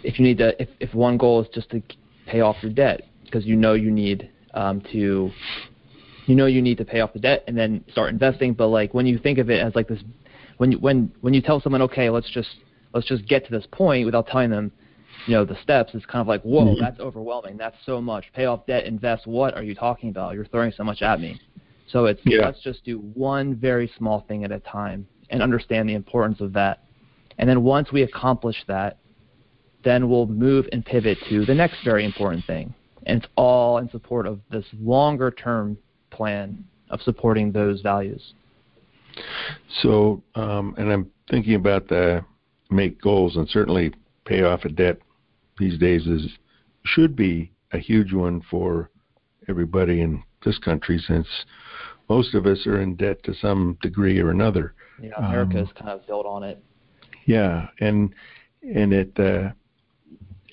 if 0.03 0.19
you 0.19 0.25
need 0.25 0.37
to 0.39 0.61
if, 0.61 0.69
if 0.79 0.93
one 0.93 1.17
goal 1.17 1.41
is 1.41 1.47
just 1.53 1.69
to 1.71 1.81
pay 2.25 2.41
off 2.41 2.57
your 2.61 2.71
debt 2.71 3.08
because 3.29 3.45
you 3.45 3.55
know 3.55 3.73
you 3.73 3.91
need 3.91 4.29
um, 4.53 4.81
to 4.91 5.31
you 6.25 6.35
know 6.35 6.45
you 6.45 6.61
need 6.61 6.77
to 6.77 6.85
pay 6.85 7.01
off 7.01 7.13
the 7.13 7.19
debt 7.19 7.43
and 7.47 7.57
then 7.57 7.83
start 7.91 8.09
investing. 8.09 8.53
But 8.53 8.67
like 8.67 8.93
when 8.93 9.05
you 9.05 9.17
think 9.17 9.39
of 9.39 9.49
it 9.49 9.61
as 9.61 9.75
like 9.75 9.87
this 9.87 9.99
when 10.57 10.71
you 10.71 10.79
when 10.79 11.11
when 11.21 11.33
you 11.33 11.41
tell 11.41 11.61
someone 11.61 11.81
okay 11.83 12.09
let's 12.09 12.29
just 12.29 12.49
let's 12.93 13.07
just 13.07 13.27
get 13.27 13.45
to 13.45 13.51
this 13.51 13.65
point 13.71 14.05
without 14.05 14.27
telling 14.27 14.49
them 14.49 14.71
you 15.27 15.33
know 15.33 15.45
the 15.45 15.57
steps 15.61 15.91
it's 15.93 16.05
kind 16.05 16.21
of 16.21 16.27
like 16.27 16.41
whoa 16.43 16.65
mm-hmm. 16.65 16.81
that's 16.81 16.99
overwhelming. 16.99 17.57
That's 17.57 17.77
so 17.85 18.01
much. 18.01 18.25
Pay 18.33 18.45
off 18.45 18.65
debt 18.65 18.85
invest. 18.85 19.27
What 19.27 19.55
are 19.55 19.63
you 19.63 19.75
talking 19.75 20.09
about? 20.09 20.33
You're 20.33 20.45
throwing 20.45 20.71
so 20.75 20.83
much 20.83 21.01
at 21.01 21.19
me. 21.19 21.39
So 21.87 22.05
it's 22.05 22.21
yeah. 22.23 22.45
let's 22.45 22.61
just 22.61 22.85
do 22.85 22.99
one 22.99 23.55
very 23.55 23.91
small 23.97 24.21
thing 24.27 24.43
at 24.43 24.51
a 24.51 24.59
time 24.59 25.07
and 25.31 25.41
understand 25.41 25.89
the 25.89 25.95
importance 25.95 26.41
of 26.41 26.53
that. 26.53 26.83
And 27.37 27.49
then 27.49 27.63
once 27.63 27.91
we 27.91 28.03
accomplish 28.03 28.57
that 28.67 28.97
then 29.83 30.09
we'll 30.09 30.27
move 30.27 30.67
and 30.71 30.85
pivot 30.85 31.17
to 31.29 31.45
the 31.45 31.53
next 31.53 31.77
very 31.83 32.05
important 32.05 32.45
thing 32.45 32.73
and 33.05 33.21
it's 33.21 33.31
all 33.35 33.77
in 33.77 33.89
support 33.89 34.27
of 34.27 34.39
this 34.51 34.65
longer 34.79 35.31
term 35.31 35.77
plan 36.11 36.63
of 36.89 37.01
supporting 37.01 37.51
those 37.51 37.81
values 37.81 38.33
so 39.81 40.21
um, 40.35 40.73
and 40.77 40.91
i'm 40.91 41.09
thinking 41.29 41.55
about 41.55 41.87
the 41.87 42.23
make 42.71 43.01
goals 43.01 43.35
and 43.35 43.47
certainly 43.49 43.91
pay 44.25 44.43
off 44.43 44.65
a 44.65 44.69
debt 44.69 44.97
these 45.57 45.77
days 45.77 46.07
is 46.07 46.27
should 46.85 47.15
be 47.15 47.51
a 47.73 47.77
huge 47.77 48.13
one 48.13 48.41
for 48.49 48.89
everybody 49.47 50.01
in 50.01 50.23
this 50.43 50.57
country 50.57 50.97
since 51.05 51.27
most 52.09 52.33
of 52.33 52.45
us 52.45 52.65
are 52.65 52.81
in 52.81 52.95
debt 52.95 53.23
to 53.23 53.33
some 53.35 53.77
degree 53.81 54.19
or 54.19 54.31
another. 54.31 54.73
Yeah, 55.01 55.11
America's 55.17 55.67
um, 55.69 55.73
kind 55.77 55.89
of 55.89 56.07
built 56.07 56.25
on 56.25 56.43
it. 56.43 56.61
Yeah, 57.25 57.67
and 57.79 58.13
and 58.63 58.93
at 58.93 59.13
the 59.15 59.53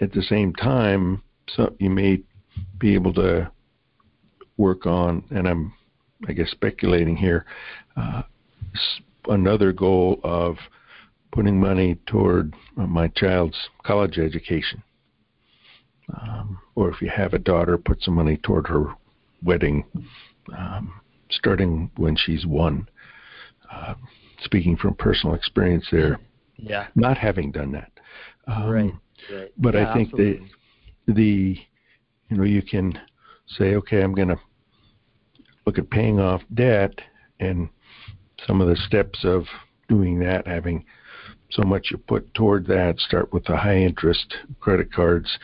at 0.01 0.13
the 0.13 0.23
same 0.23 0.53
time, 0.55 1.23
so 1.49 1.75
you 1.79 1.91
may 1.91 2.23
be 2.79 2.95
able 2.95 3.13
to 3.15 3.51
work 4.57 4.87
on, 4.87 5.25
and 5.31 5.49
I'm 5.49 5.73
I 6.29 6.33
guess 6.33 6.51
speculating 6.51 7.17
here, 7.17 7.45
uh, 7.97 8.23
another 9.29 9.73
goal 9.73 10.21
of 10.25 10.57
putting 11.33 11.61
money 11.61 11.99
toward 12.07 12.55
my 12.75 13.09
child's 13.09 13.57
college 13.85 14.19
education. 14.19 14.83
Um, 16.15 16.59
or 16.75 16.91
if 16.91 17.03
you 17.03 17.11
have 17.15 17.35
a 17.35 17.39
daughter, 17.39 17.77
put 17.77 18.03
some 18.03 18.15
money 18.15 18.37
toward 18.39 18.69
her 18.69 18.95
wedding, 19.43 19.85
um, 20.57 21.01
starting 21.31 21.91
when 21.97 22.17
she's 22.17 22.47
one. 22.47 22.89
Uh, 23.71 23.95
speaking 24.41 24.77
from 24.77 24.95
personal 24.95 25.35
experience 25.35 25.85
there, 25.91 26.21
yeah, 26.57 26.87
not 26.95 27.19
having 27.19 27.51
done 27.51 27.73
that. 27.73 27.91
Um, 28.47 28.69
right, 28.69 28.93
right. 29.33 29.53
But 29.59 29.75
yeah, 29.75 29.91
I 29.91 29.95
think 29.95 30.09
absolutely. 30.11 30.53
the 31.07 31.13
the 31.13 31.59
you 32.29 32.37
know 32.37 32.45
you 32.45 32.63
can 32.63 32.99
say, 33.47 33.75
okay, 33.77 34.03
I'm 34.03 34.15
going 34.15 34.29
to 34.29 34.41
look 35.65 35.79
at 35.79 35.91
paying 35.91 36.21
off 36.21 36.43
debt 36.55 36.95
and 37.41 37.69
some 38.47 38.61
of 38.61 38.69
the 38.69 38.77
steps 38.77 39.25
of 39.25 39.45
doing 39.89 40.19
that, 40.21 40.47
having 40.47 40.85
so 41.51 41.63
much 41.63 41.89
you 41.91 41.99
put 41.99 42.33
toward 42.35 42.67
that. 42.67 42.99
Start 42.99 43.33
with 43.33 43.45
the 43.45 43.57
high 43.57 43.79
interest 43.79 44.35
credit 44.61 44.93
cards 44.93 45.39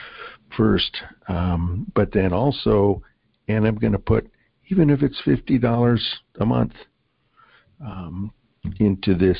first, 0.57 0.97
um, 1.29 1.91
but 1.95 2.13
then 2.13 2.33
also, 2.33 3.03
and 3.49 3.67
I'm 3.67 3.77
going 3.77 3.93
to 3.93 3.99
put 3.99 4.29
even 4.69 4.91
if 4.91 5.03
it's 5.03 5.21
fifty 5.25 5.59
dollars 5.59 6.03
a 6.41 6.47
month 6.47 6.73
um, 7.85 8.33
into 8.81 9.15
this 9.15 9.39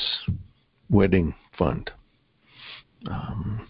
wedding 0.91 1.35
fund. 1.59 1.91
Um, 3.11 3.67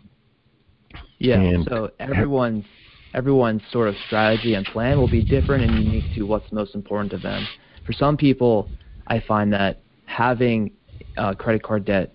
yeah. 1.19 1.63
So 1.69 1.91
everyone's 1.99 2.65
everyone's 3.15 3.63
sort 3.71 3.89
of 3.89 3.95
strategy 4.07 4.55
and 4.55 4.65
plan 4.67 4.99
will 4.99 5.11
be 5.11 5.23
different 5.23 5.65
and 5.65 5.85
unique 5.85 6.15
to 6.15 6.23
what's 6.23 6.51
most 6.53 6.75
important 6.75 7.11
to 7.11 7.19
them. 7.19 7.47
For 7.85 7.93
some 7.93 8.17
people, 8.17 8.69
I 9.07 9.21
find 9.21 9.53
that 9.53 9.81
having 10.07 10.73
uh, 11.17 11.35
credit 11.35 11.63
card 11.63 11.85
debt 11.85 12.13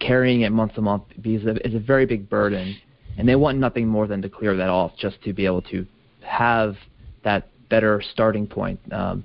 carrying 0.00 0.42
it 0.42 0.50
month 0.50 0.74
to 0.74 0.80
month 0.80 1.04
is 1.24 1.44
a, 1.46 1.66
is 1.66 1.74
a 1.74 1.78
very 1.78 2.06
big 2.06 2.28
burden, 2.28 2.76
and 3.16 3.28
they 3.28 3.36
want 3.36 3.58
nothing 3.58 3.86
more 3.86 4.06
than 4.06 4.20
to 4.22 4.28
clear 4.28 4.56
that 4.56 4.68
off 4.68 4.92
just 4.98 5.22
to 5.22 5.32
be 5.32 5.46
able 5.46 5.62
to 5.62 5.86
have 6.20 6.76
that 7.22 7.48
better 7.68 8.02
starting 8.12 8.46
point, 8.46 8.80
um, 8.92 9.24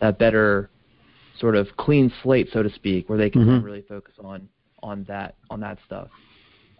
that 0.00 0.18
better 0.18 0.70
sort 1.38 1.56
of 1.56 1.66
clean 1.76 2.12
slate, 2.22 2.48
so 2.52 2.62
to 2.62 2.70
speak, 2.70 3.08
where 3.08 3.18
they 3.18 3.30
can 3.30 3.42
mm-hmm. 3.42 3.64
really 3.64 3.82
focus 3.82 4.14
on 4.22 4.48
on 4.82 5.04
that 5.04 5.36
on 5.50 5.60
that 5.60 5.78
stuff. 5.86 6.08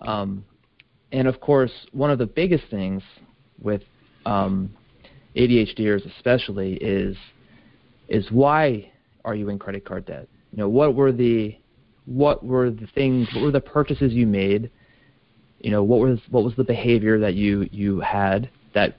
Um, 0.01 0.45
and 1.13 1.29
of 1.29 1.41
course, 1.41 1.73
one 1.93 2.11
of 2.11 2.19
the 2.19 2.27
biggest 2.27 2.65
things 2.71 3.03
with 3.63 3.83
um, 4.27 4.71
ADHDers, 5.37 6.05
especially, 6.17 6.75
is 6.75 7.17
is 8.09 8.31
why 8.31 8.91
are 9.25 9.35
you 9.35 9.49
in 9.49 9.59
credit 9.59 9.85
card 9.85 10.07
debt? 10.07 10.29
You 10.53 10.59
know, 10.59 10.69
what 10.69 10.95
were 10.95 11.13
the 11.13 11.57
what 12.05 12.45
were 12.45 12.71
the 12.71 12.87
things, 12.95 13.29
what 13.35 13.43
were 13.43 13.51
the 13.51 13.61
purchases 13.61 14.13
you 14.13 14.27
made? 14.27 14.71
You 15.61 15.71
know, 15.71 15.83
what 15.83 16.01
was 16.01 16.21
what 16.31 16.45
was 16.45 16.55
the 16.57 16.65
behavior 16.65 17.19
that 17.21 17.35
you 17.35 17.69
you 17.71 18.01
had 18.01 18.51
that 18.75 18.97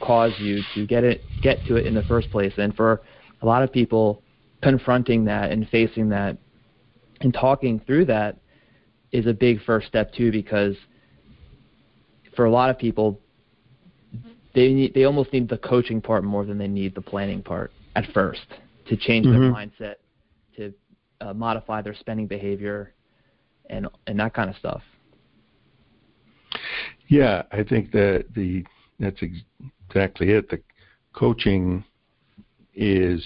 caused 0.00 0.38
you 0.38 0.60
to 0.74 0.86
get 0.86 1.04
it 1.04 1.22
get 1.42 1.64
to 1.66 1.76
it 1.76 1.86
in 1.86 1.94
the 1.94 2.02
first 2.02 2.30
place? 2.30 2.52
And 2.58 2.74
for 2.74 3.02
a 3.42 3.46
lot 3.46 3.62
of 3.62 3.72
people, 3.72 4.22
confronting 4.62 5.24
that 5.26 5.52
and 5.52 5.68
facing 5.68 6.08
that 6.10 6.36
and 7.20 7.32
talking 7.32 7.80
through 7.86 8.06
that 8.06 8.36
is 9.12 9.26
a 9.26 9.32
big 9.32 9.62
first 9.62 9.86
step 9.86 10.12
too, 10.12 10.32
because 10.32 10.74
for 12.34 12.46
a 12.46 12.50
lot 12.50 12.68
of 12.68 12.78
people, 12.78 13.20
they 14.54 14.72
need 14.72 14.94
they 14.94 15.04
almost 15.04 15.32
need 15.32 15.48
the 15.48 15.58
coaching 15.58 16.00
part 16.00 16.24
more 16.24 16.44
than 16.44 16.58
they 16.58 16.68
need 16.68 16.94
the 16.94 17.00
planning 17.00 17.42
part 17.42 17.72
at 17.96 18.04
first 18.12 18.46
to 18.86 18.96
change 18.96 19.26
mm-hmm. 19.26 19.40
their 19.40 19.52
mindset 19.52 19.94
to 20.56 20.72
uh, 21.20 21.32
modify 21.32 21.82
their 21.82 21.94
spending 21.94 22.26
behavior 22.26 22.92
and 23.70 23.88
and 24.06 24.18
that 24.20 24.34
kind 24.34 24.48
of 24.50 24.56
stuff. 24.56 24.82
Yeah, 27.08 27.42
I 27.52 27.62
think 27.62 27.90
that 27.92 28.26
the 28.34 28.64
that's 28.98 29.20
exactly 29.22 30.30
it. 30.30 30.48
The 30.48 30.60
coaching 31.12 31.84
is 32.74 33.24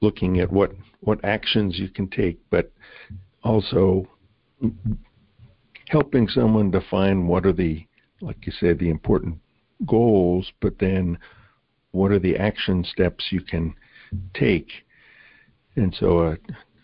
looking 0.00 0.40
at 0.40 0.50
what 0.50 0.72
what 1.00 1.22
actions 1.24 1.78
you 1.78 1.88
can 1.88 2.08
take, 2.08 2.38
but 2.50 2.72
also 3.42 4.06
helping 5.88 6.28
someone 6.28 6.70
define 6.70 7.26
what 7.26 7.46
are 7.46 7.52
the 7.52 7.84
like 8.20 8.46
you 8.46 8.52
said 8.58 8.78
the 8.78 8.90
important 8.90 9.38
goals, 9.86 10.50
but 10.60 10.78
then 10.78 11.18
what 11.92 12.12
are 12.12 12.18
the 12.18 12.36
action 12.36 12.84
steps 12.84 13.26
you 13.30 13.40
can 13.40 13.74
take 14.34 14.68
and 15.76 15.94
so 15.98 16.20
a, 16.20 16.36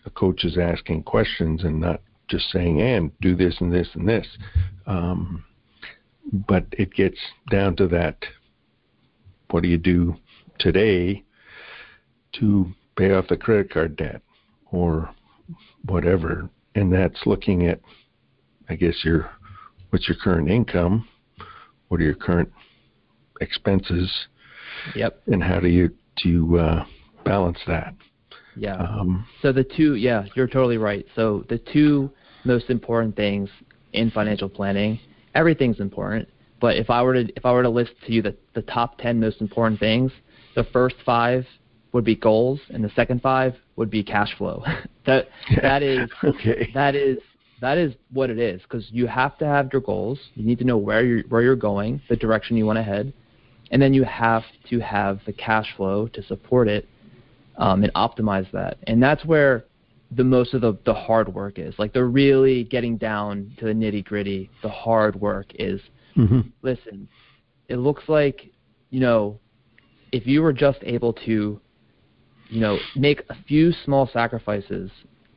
a 0.05 0.09
coach 0.11 0.43
is 0.43 0.57
asking 0.57 1.03
questions 1.03 1.63
and 1.63 1.79
not 1.79 2.01
just 2.29 2.49
saying, 2.51 2.81
and 2.81 3.11
do 3.21 3.35
this 3.35 3.55
and 3.59 3.73
this 3.73 3.87
and 3.93 4.07
this. 4.07 4.27
Um, 4.85 5.43
but 6.31 6.65
it 6.71 6.93
gets 6.93 7.19
down 7.49 7.75
to 7.77 7.87
that 7.87 8.17
what 9.49 9.63
do 9.63 9.69
you 9.69 9.77
do 9.77 10.15
today 10.59 11.23
to 12.33 12.69
pay 12.97 13.13
off 13.13 13.29
the 13.29 13.37
credit 13.37 13.71
card 13.71 13.95
debt 13.95 14.21
or 14.71 15.09
whatever? 15.85 16.49
And 16.75 16.91
that's 16.91 17.25
looking 17.25 17.67
at, 17.67 17.79
I 18.67 18.75
guess, 18.75 19.05
your 19.05 19.29
what's 19.89 20.07
your 20.09 20.17
current 20.21 20.49
income? 20.49 21.07
What 21.87 22.01
are 22.01 22.03
your 22.03 22.15
current 22.15 22.51
expenses? 23.41 24.11
Yep. 24.95 25.21
And 25.27 25.43
how 25.43 25.59
do 25.59 25.67
you 25.67 25.89
do 26.21 26.29
you, 26.29 26.57
uh, 26.57 26.85
balance 27.23 27.59
that? 27.67 27.93
Yeah. 28.55 28.75
Um, 28.75 29.27
so 29.41 29.51
the 29.51 29.63
two, 29.63 29.95
yeah, 29.95 30.25
you're 30.35 30.47
totally 30.47 30.77
right. 30.77 31.05
So 31.15 31.45
the 31.49 31.59
two 31.59 32.11
most 32.43 32.69
important 32.69 33.15
things 33.15 33.49
in 33.93 34.11
financial 34.11 34.49
planning, 34.49 34.99
everything's 35.35 35.79
important, 35.79 36.27
But 36.59 36.77
if 36.77 36.89
I 36.89 37.01
were 37.03 37.13
to 37.13 37.29
if 37.35 37.45
I 37.45 37.51
were 37.51 37.63
to 37.63 37.69
list 37.69 37.91
to 38.05 38.13
you 38.13 38.21
the 38.21 38.35
the 38.55 38.63
top 38.63 38.97
ten 38.97 39.19
most 39.19 39.41
important 39.41 39.79
things, 39.79 40.11
the 40.55 40.63
first 40.65 40.95
five 41.05 41.45
would 41.93 42.03
be 42.03 42.15
goals, 42.15 42.59
and 42.69 42.83
the 42.83 42.89
second 42.95 43.21
five 43.21 43.55
would 43.75 43.89
be 43.89 44.03
cash 44.03 44.35
flow. 44.37 44.63
that 45.05 45.27
that 45.61 45.83
is 45.83 46.09
okay. 46.23 46.71
that 46.73 46.95
is 46.95 47.17
that 47.61 47.77
is 47.77 47.93
what 48.11 48.29
it 48.29 48.39
is 48.39 48.61
because 48.63 48.87
you 48.91 49.07
have 49.07 49.37
to 49.37 49.45
have 49.45 49.69
your 49.71 49.81
goals. 49.81 50.19
You 50.35 50.45
need 50.45 50.59
to 50.59 50.65
know 50.65 50.77
where 50.77 51.05
you're 51.05 51.23
where 51.29 51.41
you're 51.41 51.55
going, 51.55 52.01
the 52.09 52.15
direction 52.15 52.57
you 52.57 52.65
want 52.65 52.77
to 52.77 52.83
head, 52.83 53.13
and 53.71 53.81
then 53.81 53.93
you 53.93 54.03
have 54.03 54.43
to 54.69 54.79
have 54.79 55.19
the 55.25 55.33
cash 55.33 55.67
flow 55.75 56.07
to 56.07 56.23
support 56.23 56.67
it 56.67 56.87
um, 57.57 57.83
and 57.83 57.93
optimize 57.93 58.49
that. 58.51 58.77
And 58.87 59.01
that's 59.01 59.25
where 59.25 59.65
the 60.11 60.23
most 60.23 60.53
of 60.53 60.61
the 60.61 60.77
the 60.85 60.93
hard 60.93 61.33
work 61.33 61.59
is. 61.59 61.75
Like 61.77 61.93
they're 61.93 62.05
really 62.05 62.63
getting 62.63 62.97
down 62.97 63.51
to 63.59 63.65
the 63.65 63.73
nitty 63.73 64.05
gritty. 64.05 64.49
The 64.61 64.69
hard 64.69 65.15
work 65.19 65.47
is. 65.55 65.81
Mm-hmm. 66.15 66.41
Listen, 66.61 67.07
it 67.67 67.77
looks 67.77 68.03
like 68.07 68.49
you 68.89 68.99
know 68.99 69.39
if 70.11 70.25
you 70.25 70.41
were 70.41 70.53
just 70.53 70.79
able 70.83 71.13
to 71.13 71.59
you 72.49 72.61
know 72.61 72.77
make 72.95 73.23
a 73.29 73.35
few 73.47 73.73
small 73.83 74.09
sacrifices 74.11 74.89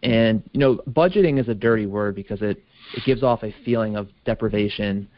and 0.02 0.42
you 0.52 0.60
know 0.60 0.76
budgeting 0.90 1.40
is 1.40 1.48
a 1.48 1.54
dirty 1.54 1.86
word 1.86 2.14
because 2.14 2.40
it 2.42 2.62
it 2.96 3.04
gives 3.04 3.22
off 3.22 3.42
a 3.42 3.54
feeling 3.64 3.96
of 3.96 4.08
deprivation 4.24 5.08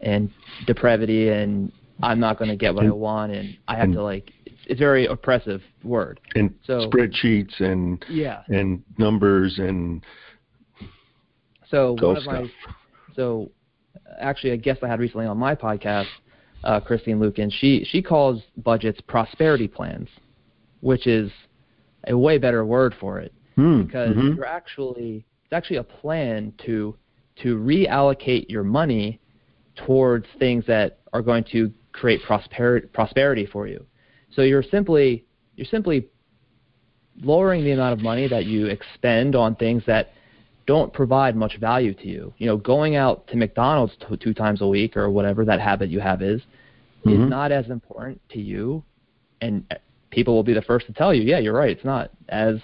and 0.00 0.30
depravity 0.66 1.30
and 1.30 1.72
I'm 2.02 2.20
not 2.20 2.38
going 2.38 2.50
to 2.50 2.56
get 2.56 2.74
what 2.74 2.86
I 2.86 2.90
want 2.90 3.32
and 3.32 3.56
I 3.66 3.74
have 3.74 3.84
and, 3.84 3.94
to 3.94 4.02
like 4.02 4.32
it's, 4.46 4.56
it's 4.66 4.80
a 4.80 4.84
very 4.84 5.06
oppressive 5.06 5.62
word. 5.82 6.20
And 6.34 6.54
so, 6.64 6.88
spreadsheets 6.90 7.60
and 7.60 8.04
yeah 8.08 8.42
and 8.48 8.82
numbers 8.98 9.58
and 9.58 10.04
so 11.70 11.96
one 12.00 12.16
of 12.16 12.22
stuff. 12.22 12.34
my 12.34 12.50
so 13.14 13.50
actually 14.20 14.50
a 14.50 14.56
guest 14.56 14.82
I 14.82 14.88
had 14.88 15.00
recently 15.00 15.26
on 15.26 15.38
my 15.38 15.54
podcast, 15.54 16.06
uh, 16.64 16.80
Christine 16.80 17.18
Luken, 17.18 17.52
she 17.52 17.84
she 17.84 18.02
calls 18.02 18.42
budgets 18.56 19.00
prosperity 19.02 19.68
plans, 19.68 20.08
which 20.80 21.06
is 21.06 21.30
a 22.06 22.16
way 22.16 22.38
better 22.38 22.64
word 22.64 22.94
for 23.00 23.18
it 23.18 23.32
Hmm, 23.58 23.82
because 23.82 24.14
mhm. 24.16 24.36
you're 24.36 24.46
actually 24.46 25.26
it's 25.42 25.52
actually 25.52 25.78
a 25.78 25.82
plan 25.82 26.52
to 26.64 26.94
to 27.42 27.56
reallocate 27.56 28.48
your 28.48 28.62
money 28.62 29.20
towards 29.74 30.26
things 30.38 30.64
that 30.66 31.00
are 31.12 31.22
going 31.22 31.42
to 31.50 31.72
create 31.98 32.22
prosperity 32.22 32.86
prosperity 32.88 33.46
for 33.46 33.66
you. 33.66 33.84
So 34.34 34.42
you're 34.42 34.62
simply 34.62 35.24
you're 35.56 35.66
simply 35.66 36.08
lowering 37.20 37.64
the 37.64 37.72
amount 37.72 37.92
of 37.94 38.00
money 38.00 38.28
that 38.28 38.46
you 38.46 38.66
expend 38.66 39.34
on 39.34 39.56
things 39.56 39.82
that 39.86 40.10
don't 40.66 40.92
provide 40.92 41.34
much 41.34 41.58
value 41.58 41.94
to 41.94 42.06
you. 42.06 42.32
You 42.38 42.46
know, 42.46 42.56
going 42.56 42.94
out 42.94 43.26
to 43.28 43.36
McDonald's 43.36 43.94
t- 44.08 44.16
two 44.16 44.34
times 44.34 44.60
a 44.60 44.66
week 44.66 44.96
or 44.96 45.10
whatever 45.10 45.44
that 45.44 45.60
habit 45.60 45.88
you 45.88 46.00
have 46.00 46.22
is 46.22 46.42
Mhm. 47.04 47.24
is 47.24 47.28
not 47.28 47.50
as 47.52 47.70
important 47.70 48.20
to 48.30 48.40
you, 48.40 48.84
and 49.40 49.64
people 50.10 50.34
will 50.34 50.42
be 50.42 50.52
the 50.52 50.62
first 50.62 50.86
to 50.86 50.92
tell 50.92 51.12
you, 51.14 51.22
yeah, 51.22 51.38
you're 51.38 51.54
right, 51.54 51.70
it's 51.70 51.84
not 51.84 52.10
as 52.28 52.60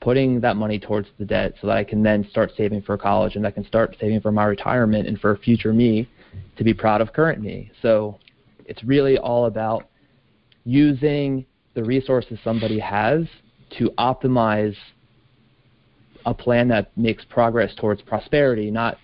putting 0.00 0.40
that 0.40 0.56
money 0.56 0.78
towards 0.78 1.08
the 1.18 1.24
debt 1.24 1.54
so 1.60 1.66
that 1.66 1.76
I 1.76 1.84
can 1.84 2.02
then 2.02 2.24
start 2.30 2.52
saving 2.56 2.82
for 2.82 2.96
college 2.96 3.34
and 3.36 3.46
I 3.46 3.50
can 3.50 3.64
start 3.64 3.96
saving 4.00 4.20
for 4.20 4.30
my 4.30 4.44
retirement 4.44 5.08
and 5.08 5.18
for 5.18 5.36
future 5.36 5.72
me 5.72 6.06
to 6.56 6.64
be 6.64 6.72
proud 6.72 7.00
of 7.00 7.12
current 7.12 7.40
me. 7.40 7.70
So 7.82 8.18
it's 8.68 8.84
really 8.84 9.18
all 9.18 9.46
about 9.46 9.88
using 10.64 11.44
the 11.74 11.82
resources 11.82 12.38
somebody 12.44 12.78
has 12.78 13.24
to 13.78 13.90
optimize 13.98 14.76
a 16.26 16.34
plan 16.34 16.68
that 16.68 16.96
makes 16.96 17.24
progress 17.24 17.74
towards 17.76 18.02
prosperity, 18.02 18.70
not 18.70 18.98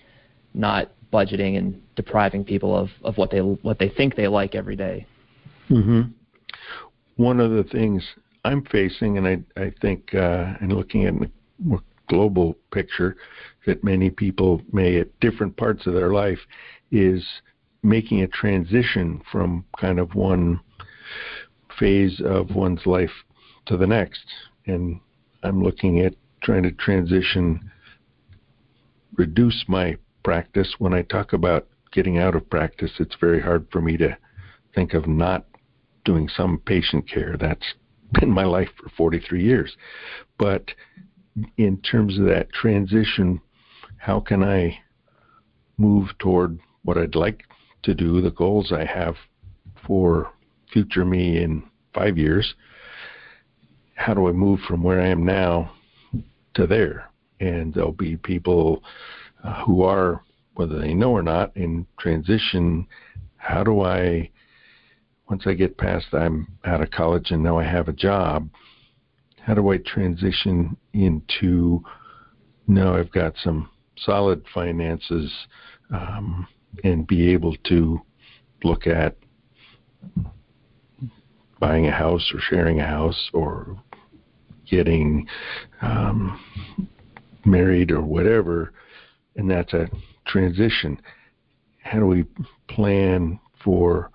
not 0.53 0.93
budgeting 1.13 1.57
and 1.59 1.81
depriving 1.97 2.45
people 2.45 2.77
of, 2.77 2.89
of 3.03 3.17
what 3.17 3.31
they 3.31 3.39
what 3.39 3.79
they 3.79 3.89
think 3.89 4.15
they 4.15 4.29
like 4.29 4.55
every 4.55 4.77
day. 4.77 5.07
Mm-hmm. 5.71 6.03
One 7.17 7.41
of 7.41 7.51
the 7.53 7.65
things 7.65 8.05
I'm 8.45 8.65
facing, 8.67 9.17
and 9.19 9.27
I, 9.27 9.61
I 9.61 9.73
think, 9.81 10.15
uh, 10.15 10.55
and 10.61 10.73
looking 10.73 11.07
at 11.07 11.15
the 11.19 11.79
global 12.09 12.57
picture, 12.73 13.17
that 13.67 13.83
many 13.83 14.11
people 14.11 14.61
may 14.73 14.99
at 15.01 15.19
different 15.21 15.57
parts 15.57 15.87
of 15.87 15.95
their 15.95 16.13
life, 16.13 16.41
is 16.91 17.25
making 17.85 18.23
a 18.23 18.27
transition 18.27 19.21
from 19.31 19.65
kind 19.79 20.01
of 20.01 20.15
one 20.15 20.59
phase 21.79 22.21
of 22.25 22.55
one's 22.55 22.87
life 22.87 23.13
to 23.67 23.77
the 23.77 23.87
next. 23.87 24.25
And 24.67 25.01
I'm 25.43 25.63
looking 25.63 26.01
at 26.01 26.15
trying 26.43 26.63
to 26.63 26.73
transition, 26.73 27.71
reduce 29.17 29.65
my 29.69 29.97
practice. 30.25 30.75
When 30.79 30.95
I 30.95 31.03
talk 31.03 31.35
about 31.35 31.69
getting 31.93 32.19
out 32.19 32.35
of 32.35 32.49
practice, 32.49 32.93
it's 32.99 33.17
very 33.21 33.41
hard 33.41 33.67
for 33.71 33.83
me 33.83 33.99
to 33.99 34.17
think 34.75 34.95
of 34.95 35.07
not 35.07 35.45
doing 36.05 36.29
some 36.29 36.59
patient 36.65 37.09
care. 37.09 37.37
That's 37.39 37.75
been 38.13 38.31
my 38.31 38.45
life 38.45 38.71
for 38.83 38.89
43 38.97 39.45
years. 39.45 39.77
But 40.39 40.71
in 41.59 41.79
terms 41.83 42.19
of 42.19 42.25
that 42.27 42.53
transition, 42.53 43.41
how 43.99 44.21
can 44.21 44.43
I 44.43 44.79
move 45.77 46.09
toward 46.19 46.61
what 46.83 46.97
I'd 46.97 47.15
like 47.15 47.43
to 47.85 47.95
do, 47.95 48.21
the 48.21 48.31
goals 48.31 48.73
I 48.73 48.85
have 48.85 49.15
for 49.87 50.31
future 50.73 51.05
me 51.05 51.43
in 51.43 51.63
five 51.95 52.19
years? 52.19 52.55
How 53.95 54.15
do 54.15 54.29
I 54.29 54.33
move 54.33 54.61
from 54.67 54.83
where 54.83 55.01
I 55.01 55.09
am 55.09 55.25
now 55.25 55.73
to 56.55 56.67
there? 56.67 57.11
And 57.41 57.73
there'll 57.73 57.93
be 57.93 58.17
people 58.17 58.83
uh, 59.43 59.65
who 59.65 59.83
are, 59.83 60.23
whether 60.55 60.79
they 60.79 60.95
know 60.95 61.13
or 61.13 61.23
not, 61.23 61.57
in 61.57 61.87
transition. 61.99 62.87
How 63.37 63.63
do 63.63 63.83
I 63.83 64.31
once 65.29 65.45
I 65.47 65.55
get 65.55 65.79
past 65.79 66.07
I'm 66.13 66.47
out 66.65 66.83
of 66.83 66.91
college 66.91 67.31
and 67.31 67.43
now 67.43 67.59
I 67.59 67.65
have 67.65 67.89
a 67.89 67.93
job, 67.93 68.49
how 69.41 69.55
do 69.55 69.73
I 69.73 69.79
transition 69.79 70.77
into 70.93 71.83
now 72.67 72.97
I've 72.97 73.13
got 73.13 73.35
some 73.43 73.71
solid 73.97 74.45
finances 74.53 75.33
um, 75.93 76.47
and 76.83 77.07
be 77.07 77.33
able 77.33 77.55
to 77.65 78.01
look 78.63 78.87
at 78.87 79.17
buying 81.61 81.87
a 81.87 81.93
house 81.93 82.31
or 82.35 82.41
sharing 82.41 82.81
a 82.81 82.87
house 82.87 83.31
or 83.33 83.81
getting 84.69 85.27
um, 85.83 86.41
married 87.45 87.91
or 87.91 88.01
whatever, 88.01 88.73
and 89.37 89.51
that's 89.51 89.73
a 89.73 89.89
transition. 90.27 91.01
How 91.83 91.99
do 91.99 92.07
we 92.07 92.25
plan 92.69 93.39
for 93.63 94.11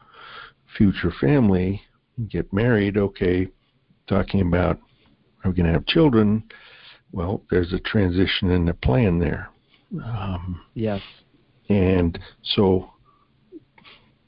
future 0.78 1.12
family, 1.22 1.82
get 2.30 2.52
married, 2.52 2.98
okay, 2.98 3.48
talking 4.08 4.42
about 4.42 4.80
are 5.44 5.52
we 5.52 5.56
going 5.56 5.68
to 5.68 5.74
have 5.74 5.86
children? 5.86 6.44
Well, 7.12 7.42
there's 7.50 7.74
a 7.74 7.80
transition 7.80 8.52
in 8.52 8.66
the 8.66 8.74
plan 8.74 9.20
there. 9.20 9.50
Um, 10.04 10.62
Yes. 10.74 11.02
And 11.70 12.20
so 12.44 12.92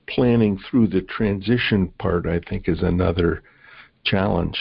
planning 0.07 0.59
through 0.69 0.87
the 0.87 1.01
transition 1.01 1.87
part, 1.99 2.27
I 2.27 2.39
think, 2.39 2.67
is 2.67 2.81
another 2.81 3.43
challenge. 4.03 4.57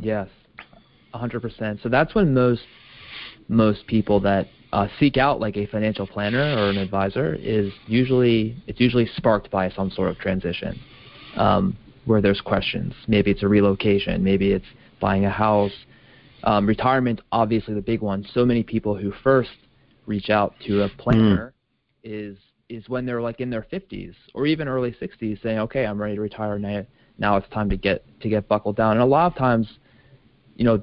Yes. 0.00 0.28
Hundred 1.12 1.40
percent. 1.40 1.80
So 1.82 1.88
that's 1.88 2.14
when 2.14 2.32
most 2.34 2.62
most 3.48 3.86
people 3.88 4.20
that 4.20 4.46
uh, 4.72 4.86
seek 5.00 5.16
out 5.16 5.40
like 5.40 5.56
a 5.56 5.66
financial 5.66 6.06
planner 6.06 6.56
or 6.56 6.70
an 6.70 6.76
advisor 6.76 7.34
is 7.34 7.72
usually 7.86 8.62
it's 8.68 8.78
usually 8.78 9.06
sparked 9.16 9.50
by 9.50 9.68
some 9.70 9.90
sort 9.90 10.08
of 10.08 10.18
transition 10.18 10.78
um, 11.36 11.76
where 12.04 12.20
there's 12.20 12.40
questions. 12.40 12.94
Maybe 13.08 13.32
it's 13.32 13.42
a 13.42 13.48
relocation. 13.48 14.22
Maybe 14.22 14.52
it's 14.52 14.66
buying 15.00 15.24
a 15.24 15.30
house. 15.30 15.72
Um, 16.44 16.66
retirement, 16.66 17.20
obviously 17.32 17.74
the 17.74 17.82
big 17.82 18.00
one. 18.00 18.24
So 18.32 18.46
many 18.46 18.62
people 18.62 18.96
who 18.96 19.12
first 19.24 19.50
reach 20.06 20.30
out 20.30 20.54
to 20.66 20.82
a 20.82 20.88
planner 20.88 21.52
is 22.02 22.36
is 22.68 22.88
when 22.88 23.04
they're 23.04 23.20
like 23.20 23.40
in 23.40 23.50
their 23.50 23.66
50s 23.72 24.14
or 24.32 24.46
even 24.46 24.68
early 24.68 24.92
60s, 24.92 25.42
saying, 25.42 25.58
"Okay, 25.58 25.84
I'm 25.84 26.00
ready 26.00 26.14
to 26.14 26.20
retire 26.20 26.58
now. 26.58 26.86
Now 27.18 27.36
it's 27.36 27.48
time 27.48 27.68
to 27.70 27.76
get 27.76 28.04
to 28.20 28.28
get 28.28 28.48
buckled 28.48 28.76
down." 28.76 28.92
And 28.92 29.00
a 29.00 29.06
lot 29.06 29.26
of 29.30 29.36
times, 29.36 29.68
you 30.56 30.64
know, 30.64 30.80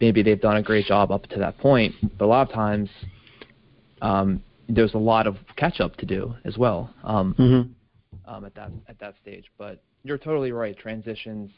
maybe 0.00 0.22
they've 0.22 0.40
done 0.40 0.56
a 0.56 0.62
great 0.62 0.86
job 0.86 1.10
up 1.10 1.26
to 1.28 1.38
that 1.38 1.58
point, 1.58 1.94
but 2.18 2.24
a 2.24 2.26
lot 2.26 2.48
of 2.48 2.54
times 2.54 2.88
um, 4.02 4.42
there's 4.68 4.94
a 4.94 4.98
lot 4.98 5.26
of 5.26 5.36
catch 5.56 5.80
up 5.80 5.96
to 5.96 6.06
do 6.06 6.34
as 6.44 6.58
well 6.58 6.92
um, 7.04 7.34
Mm-hmm. 7.38 8.32
um, 8.32 8.44
at 8.44 8.54
that 8.54 8.70
at 8.88 8.98
that 9.00 9.14
stage. 9.22 9.44
But 9.58 9.82
you're 10.04 10.18
totally 10.18 10.52
right. 10.52 10.76
Transitions 10.76 11.50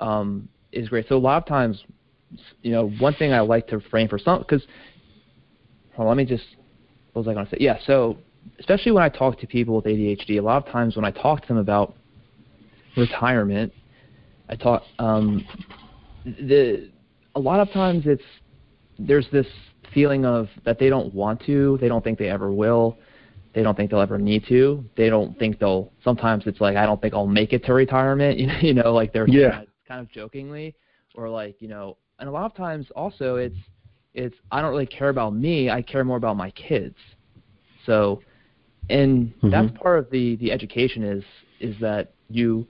um, 0.00 0.48
is 0.72 0.88
great. 0.88 1.06
So 1.08 1.16
a 1.16 1.18
lot 1.18 1.40
of 1.42 1.46
times, 1.46 1.82
you 2.62 2.72
know, 2.72 2.88
one 2.98 3.14
thing 3.14 3.32
I 3.32 3.40
like 3.40 3.66
to 3.68 3.80
frame 3.80 4.08
for 4.08 4.18
some 4.18 4.40
because 4.40 4.62
well, 5.96 6.08
let 6.08 6.16
me 6.16 6.24
just 6.24 6.44
what 7.18 7.26
was 7.26 7.30
I 7.30 7.34
going 7.34 7.46
to 7.46 7.50
say? 7.50 7.56
Yeah. 7.60 7.78
So 7.84 8.18
especially 8.60 8.92
when 8.92 9.02
I 9.02 9.08
talk 9.08 9.38
to 9.40 9.46
people 9.46 9.76
with 9.76 9.86
ADHD, 9.86 10.38
a 10.38 10.40
lot 10.40 10.64
of 10.64 10.72
times 10.72 10.94
when 10.94 11.04
I 11.04 11.10
talk 11.10 11.42
to 11.42 11.48
them 11.48 11.56
about 11.56 11.96
retirement, 12.96 13.72
I 14.48 14.54
talk 14.54 14.82
um, 14.98 15.44
the 16.24 16.90
a 17.34 17.40
lot 17.40 17.60
of 17.60 17.70
times 17.72 18.04
it's 18.06 18.22
there's 18.98 19.26
this 19.32 19.46
feeling 19.92 20.24
of 20.24 20.48
that 20.64 20.78
they 20.78 20.88
don't 20.88 21.12
want 21.12 21.44
to, 21.46 21.76
they 21.80 21.88
don't 21.88 22.02
think 22.02 22.18
they 22.18 22.28
ever 22.28 22.52
will. 22.52 22.98
They 23.54 23.62
don't 23.62 23.76
think 23.76 23.90
they'll 23.90 24.00
ever 24.00 24.18
need 24.18 24.44
to. 24.48 24.84
They 24.96 25.10
don't 25.10 25.36
think 25.38 25.58
they'll. 25.58 25.92
Sometimes 26.04 26.44
it's 26.46 26.60
like 26.60 26.76
I 26.76 26.86
don't 26.86 27.00
think 27.00 27.14
I'll 27.14 27.26
make 27.26 27.52
it 27.52 27.64
to 27.64 27.74
retirement. 27.74 28.38
You 28.62 28.74
know, 28.74 28.92
like 28.92 29.12
they're 29.12 29.28
yeah. 29.28 29.62
kind 29.88 30.00
of 30.00 30.10
jokingly, 30.12 30.76
or 31.16 31.28
like 31.28 31.60
you 31.60 31.66
know, 31.66 31.96
and 32.20 32.28
a 32.28 32.32
lot 32.32 32.44
of 32.44 32.54
times 32.54 32.86
also 32.94 33.36
it's 33.36 33.56
it's 34.14 34.36
I 34.50 34.60
don't 34.60 34.70
really 34.70 34.86
care 34.86 35.08
about 35.08 35.34
me. 35.34 35.70
I 35.70 35.82
care 35.82 36.04
more 36.04 36.16
about 36.16 36.36
my 36.36 36.50
kids. 36.52 36.96
So, 37.86 38.20
and 38.90 39.28
mm-hmm. 39.28 39.50
that's 39.50 39.70
part 39.78 39.98
of 39.98 40.10
the 40.10 40.36
the 40.36 40.52
education 40.52 41.02
is 41.02 41.24
is 41.60 41.78
that 41.80 42.12
you 42.28 42.66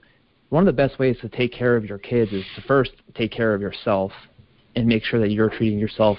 one 0.49 0.61
of 0.61 0.65
the 0.65 0.73
best 0.73 0.99
ways 0.99 1.17
to 1.21 1.29
take 1.29 1.51
care 1.51 1.75
of 1.75 1.85
your 1.85 1.97
kids 1.97 2.31
is 2.31 2.43
to 2.55 2.61
first 2.63 2.91
take 3.15 3.31
care 3.31 3.53
of 3.53 3.61
yourself 3.61 4.11
and 4.75 4.87
make 4.87 5.03
sure 5.03 5.19
that 5.19 5.29
you're 5.29 5.49
treating 5.49 5.79
yourself 5.79 6.17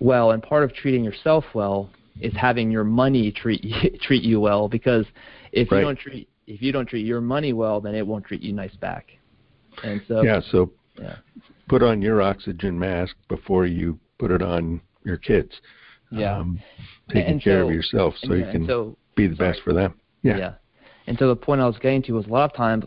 well. 0.00 0.32
And 0.32 0.42
part 0.42 0.64
of 0.64 0.74
treating 0.74 1.02
yourself 1.02 1.44
well 1.54 1.90
is 2.20 2.32
having 2.36 2.70
your 2.70 2.84
money 2.84 3.30
treat 3.32 3.64
you, 3.64 3.98
treat 4.02 4.22
you 4.22 4.40
well 4.40 4.68
because 4.68 5.06
if 5.52 5.70
right. 5.70 5.78
you 5.78 5.84
don't 5.84 5.98
treat 5.98 6.28
if 6.46 6.62
you 6.62 6.72
don't 6.72 6.88
treat 6.88 7.04
your 7.04 7.20
money 7.20 7.52
well, 7.52 7.80
then 7.80 7.94
it 7.94 8.06
won't 8.06 8.24
treat 8.24 8.40
you 8.40 8.52
nice 8.52 8.74
back. 8.76 9.10
And 9.82 10.00
so 10.08 10.22
yeah, 10.22 10.40
so 10.50 10.70
yeah. 10.98 11.16
put 11.68 11.82
on 11.82 12.00
your 12.00 12.22
oxygen 12.22 12.78
mask 12.78 13.14
before 13.28 13.66
you 13.66 13.98
put 14.18 14.30
it 14.30 14.42
on 14.42 14.80
your 15.04 15.16
kids. 15.16 15.52
Yeah, 16.10 16.38
um, 16.38 16.60
taking 17.10 17.32
and 17.32 17.42
care 17.42 17.62
so, 17.62 17.68
of 17.68 17.74
yourself 17.74 18.14
so 18.22 18.32
and, 18.32 18.40
you 18.40 18.50
can 18.50 18.66
so, 18.66 18.96
be 19.14 19.26
the 19.26 19.36
sorry. 19.36 19.52
best 19.52 19.62
for 19.62 19.72
them. 19.72 19.94
Yeah. 20.22 20.36
yeah. 20.38 20.52
And 21.06 21.18
so 21.18 21.28
the 21.28 21.36
point 21.36 21.60
I 21.60 21.66
was 21.66 21.76
getting 21.78 22.02
to 22.04 22.12
was 22.12 22.26
a 22.26 22.30
lot 22.30 22.50
of 22.50 22.56
times 22.56 22.84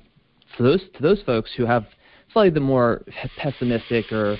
for 0.58 0.64
those 0.64 0.82
to 0.96 1.02
those 1.02 1.22
folks 1.24 1.52
who 1.56 1.66
have 1.66 1.86
slightly 2.34 2.50
the 2.50 2.60
more 2.60 3.04
pessimistic 3.38 4.12
or 4.12 4.38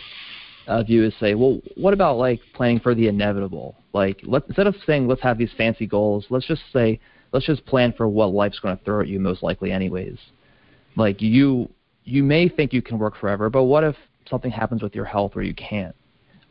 uh, 0.68 0.84
view 0.84 1.04
is 1.06 1.14
say, 1.20 1.36
well, 1.36 1.60
what 1.76 1.94
about 1.94 2.18
like 2.18 2.40
planning 2.54 2.80
for 2.80 2.96
the 2.96 3.08
inevitable? 3.08 3.76
Like, 3.94 4.20
let 4.24 4.48
instead 4.48 4.68
of 4.68 4.76
saying 4.86 5.08
let's 5.08 5.22
have 5.22 5.38
these 5.38 5.52
fancy 5.58 5.86
goals, 5.86 6.26
let's 6.30 6.48
just 6.48 6.62
say 6.74 7.00
let's 7.32 7.46
just 7.46 7.66
plan 7.66 7.94
for 7.94 8.08
what 8.08 8.34
life's 8.34 8.60
going 8.60 8.78
to 8.78 8.84
throw 8.84 9.02
at 9.02 9.08
you 9.08 9.20
most 9.20 9.44
likely 9.44 9.72
anyways. 9.72 10.18
Like 10.96 11.22
you 11.22 11.70
you 12.04 12.24
may 12.24 12.50
think 12.50 12.74
you 12.74 12.82
can 12.82 12.98
work 13.00 13.16
forever, 13.18 13.50
but 13.50 13.64
what 13.64 13.84
if 13.84 13.96
something 14.30 14.52
happens 14.52 14.82
with 14.82 14.96
your 14.96 15.06
health 15.06 15.36
where 15.36 15.44
you 15.44 15.54
can't? 15.54 15.96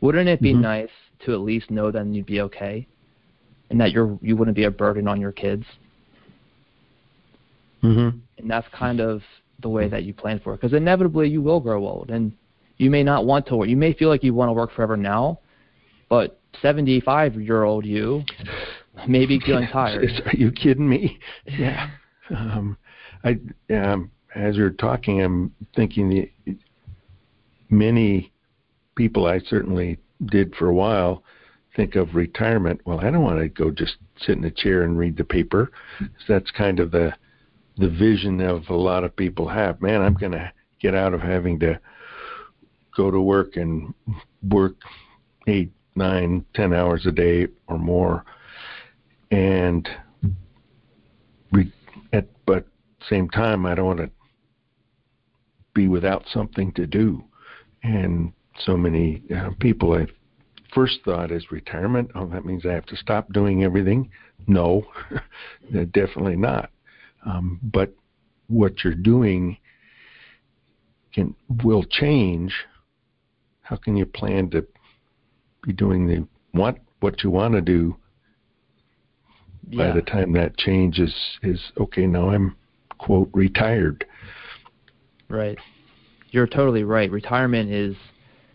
Wouldn't 0.01 0.27
it 0.27 0.41
be 0.41 0.53
mm-hmm. 0.53 0.63
nice 0.63 0.89
to 1.25 1.33
at 1.33 1.39
least 1.39 1.71
know 1.71 1.91
then 1.91 2.13
you'd 2.13 2.25
be 2.25 2.41
okay, 2.41 2.87
and 3.69 3.79
that 3.79 3.91
you're 3.91 4.17
you 4.21 4.35
wouldn't 4.35 4.55
be 4.55 4.65
a 4.65 4.71
burden 4.71 5.07
on 5.07 5.21
your 5.21 5.31
kids? 5.31 5.65
Mm-hmm. 7.83 8.17
And 8.37 8.49
that's 8.49 8.67
kind 8.73 8.99
of 8.99 9.21
the 9.61 9.69
way 9.69 9.87
that 9.87 10.03
you 10.03 10.13
plan 10.13 10.39
for 10.43 10.53
it, 10.53 10.61
because 10.61 10.75
inevitably 10.75 11.29
you 11.29 11.41
will 11.41 11.59
grow 11.59 11.85
old, 11.87 12.09
and 12.09 12.33
you 12.77 12.89
may 12.89 13.03
not 13.03 13.25
want 13.25 13.45
to 13.47 13.55
work. 13.55 13.69
You 13.69 13.77
may 13.77 13.93
feel 13.93 14.09
like 14.09 14.23
you 14.23 14.33
want 14.33 14.49
to 14.49 14.53
work 14.53 14.73
forever 14.73 14.97
now, 14.97 15.39
but 16.09 16.39
75 16.61 17.35
year 17.35 17.63
old 17.63 17.85
you 17.85 18.23
may 19.07 19.25
be 19.25 19.39
feeling 19.45 19.67
tired. 19.71 20.09
Are 20.25 20.35
you 20.35 20.51
kidding 20.51 20.89
me? 20.89 21.19
Yeah. 21.45 21.89
Um, 22.29 22.77
I 23.23 23.39
um, 23.73 24.09
as 24.35 24.55
you're 24.55 24.71
talking, 24.71 25.21
I'm 25.21 25.53
thinking 25.75 26.09
the 26.09 26.57
many 27.69 28.30
people 29.01 29.25
I 29.25 29.39
certainly 29.39 29.97
did 30.27 30.53
for 30.55 30.67
a 30.67 30.73
while 30.75 31.23
think 31.75 31.95
of 31.95 32.13
retirement. 32.13 32.79
Well, 32.85 32.99
I 32.99 33.09
don't 33.09 33.23
want 33.23 33.39
to 33.39 33.49
go 33.49 33.71
just 33.71 33.95
sit 34.23 34.37
in 34.37 34.43
a 34.43 34.51
chair 34.51 34.83
and 34.83 34.95
read 34.95 35.17
the 35.17 35.23
paper. 35.23 35.71
That's 36.27 36.51
kind 36.51 36.79
of 36.79 36.91
the 36.91 37.11
the 37.77 37.89
vision 37.89 38.41
of 38.41 38.69
a 38.69 38.75
lot 38.75 39.03
of 39.03 39.15
people 39.15 39.47
have. 39.47 39.81
Man, 39.81 40.03
I'm 40.03 40.13
going 40.13 40.33
to 40.33 40.51
get 40.79 40.93
out 40.93 41.15
of 41.15 41.21
having 41.21 41.57
to 41.61 41.79
go 42.95 43.09
to 43.09 43.19
work 43.19 43.55
and 43.55 43.91
work 44.47 44.75
eight, 45.47 45.71
nine, 45.95 46.45
ten 46.53 46.71
hours 46.71 47.07
a 47.07 47.11
day 47.11 47.47
or 47.67 47.79
more, 47.79 48.23
and 49.31 49.89
re- 51.51 51.73
at 52.13 52.27
but 52.45 52.67
same 53.09 53.31
time, 53.31 53.65
I 53.65 53.73
don't 53.73 53.87
want 53.87 53.99
to 53.99 54.11
be 55.73 55.87
without 55.87 56.23
something 56.31 56.71
to 56.73 56.85
do. 56.85 57.23
And 57.81 58.33
so 58.65 58.77
many 58.77 59.23
uh, 59.35 59.49
people, 59.59 59.93
I 59.93 60.07
first 60.73 60.99
thought 61.03 61.31
is 61.31 61.51
retirement. 61.51 62.11
Oh, 62.15 62.27
that 62.27 62.45
means 62.45 62.65
I 62.65 62.73
have 62.73 62.85
to 62.87 62.95
stop 62.95 63.31
doing 63.33 63.63
everything. 63.63 64.09
No, 64.47 64.85
definitely 65.91 66.37
not. 66.37 66.71
Um, 67.25 67.59
but 67.61 67.93
what 68.47 68.83
you're 68.83 68.95
doing 68.95 69.57
can 71.13 71.35
will 71.63 71.83
change. 71.83 72.53
How 73.61 73.75
can 73.75 73.95
you 73.95 74.05
plan 74.05 74.49
to 74.51 74.65
be 75.63 75.73
doing 75.73 76.07
the 76.07 76.27
what 76.51 76.77
what 76.99 77.23
you 77.23 77.29
want 77.29 77.53
to 77.53 77.61
do 77.61 77.95
yeah. 79.69 79.87
by 79.89 79.95
the 79.95 80.01
time 80.01 80.33
that 80.33 80.57
change 80.57 80.99
is 80.99 81.13
is 81.43 81.59
okay? 81.79 82.07
Now 82.07 82.29
I'm 82.29 82.55
quote 82.97 83.29
retired. 83.33 84.05
Right. 85.29 85.57
You're 86.31 86.47
totally 86.47 86.83
right. 86.83 87.11
Retirement 87.11 87.71
is 87.71 87.95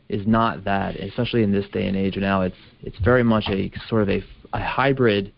is 0.08 0.26
not 0.26 0.64
that, 0.64 0.96
especially 0.96 1.42
in 1.42 1.52
this 1.52 1.66
day 1.72 1.86
and 1.86 1.96
age. 1.96 2.16
Now 2.16 2.42
it's 2.42 2.56
it's 2.82 2.98
very 2.98 3.24
much 3.24 3.44
a 3.48 3.70
sort 3.88 4.02
of 4.02 4.08
a, 4.08 4.22
a 4.52 4.60
hybrid 4.60 5.32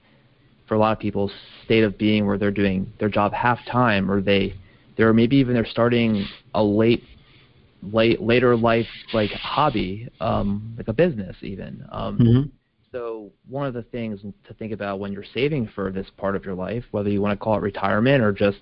for 0.68 0.74
a 0.74 0.78
lot 0.78 0.92
of 0.92 0.98
people 0.98 1.31
state 1.64 1.83
of 1.83 1.98
being 1.98 2.26
where 2.26 2.38
they're 2.38 2.50
doing 2.50 2.92
their 3.00 3.09
job 3.09 3.33
half 3.33 3.59
time 3.70 4.11
or 4.11 4.20
they 4.20 4.54
they're 4.96 5.14
maybe 5.14 5.37
even 5.37 5.54
they're 5.54 5.66
starting 5.66 6.26
a 6.54 6.62
late 6.62 7.02
late 7.83 8.20
later 8.20 8.57
life 8.57 8.87
like 9.14 9.31
hobby 9.31 10.09
um 10.20 10.74
like 10.76 10.88
a 10.88 10.92
business 10.92 11.37
even 11.42 11.85
um 11.90 12.18
mm-hmm. 12.18 12.48
so 12.92 13.31
one 13.48 13.66
of 13.66 13.72
the 13.72 13.83
things 13.85 14.20
to 14.46 14.54
think 14.54 14.72
about 14.72 14.98
when 14.98 15.12
you're 15.12 15.24
saving 15.33 15.68
for 15.74 15.90
this 15.90 16.07
part 16.16 16.37
of 16.37 16.44
your 16.44 16.54
life 16.54 16.85
whether 16.90 17.09
you 17.09 17.22
want 17.22 17.38
to 17.38 17.42
call 17.42 17.57
it 17.57 17.62
retirement 17.62 18.22
or 18.22 18.33
just 18.33 18.59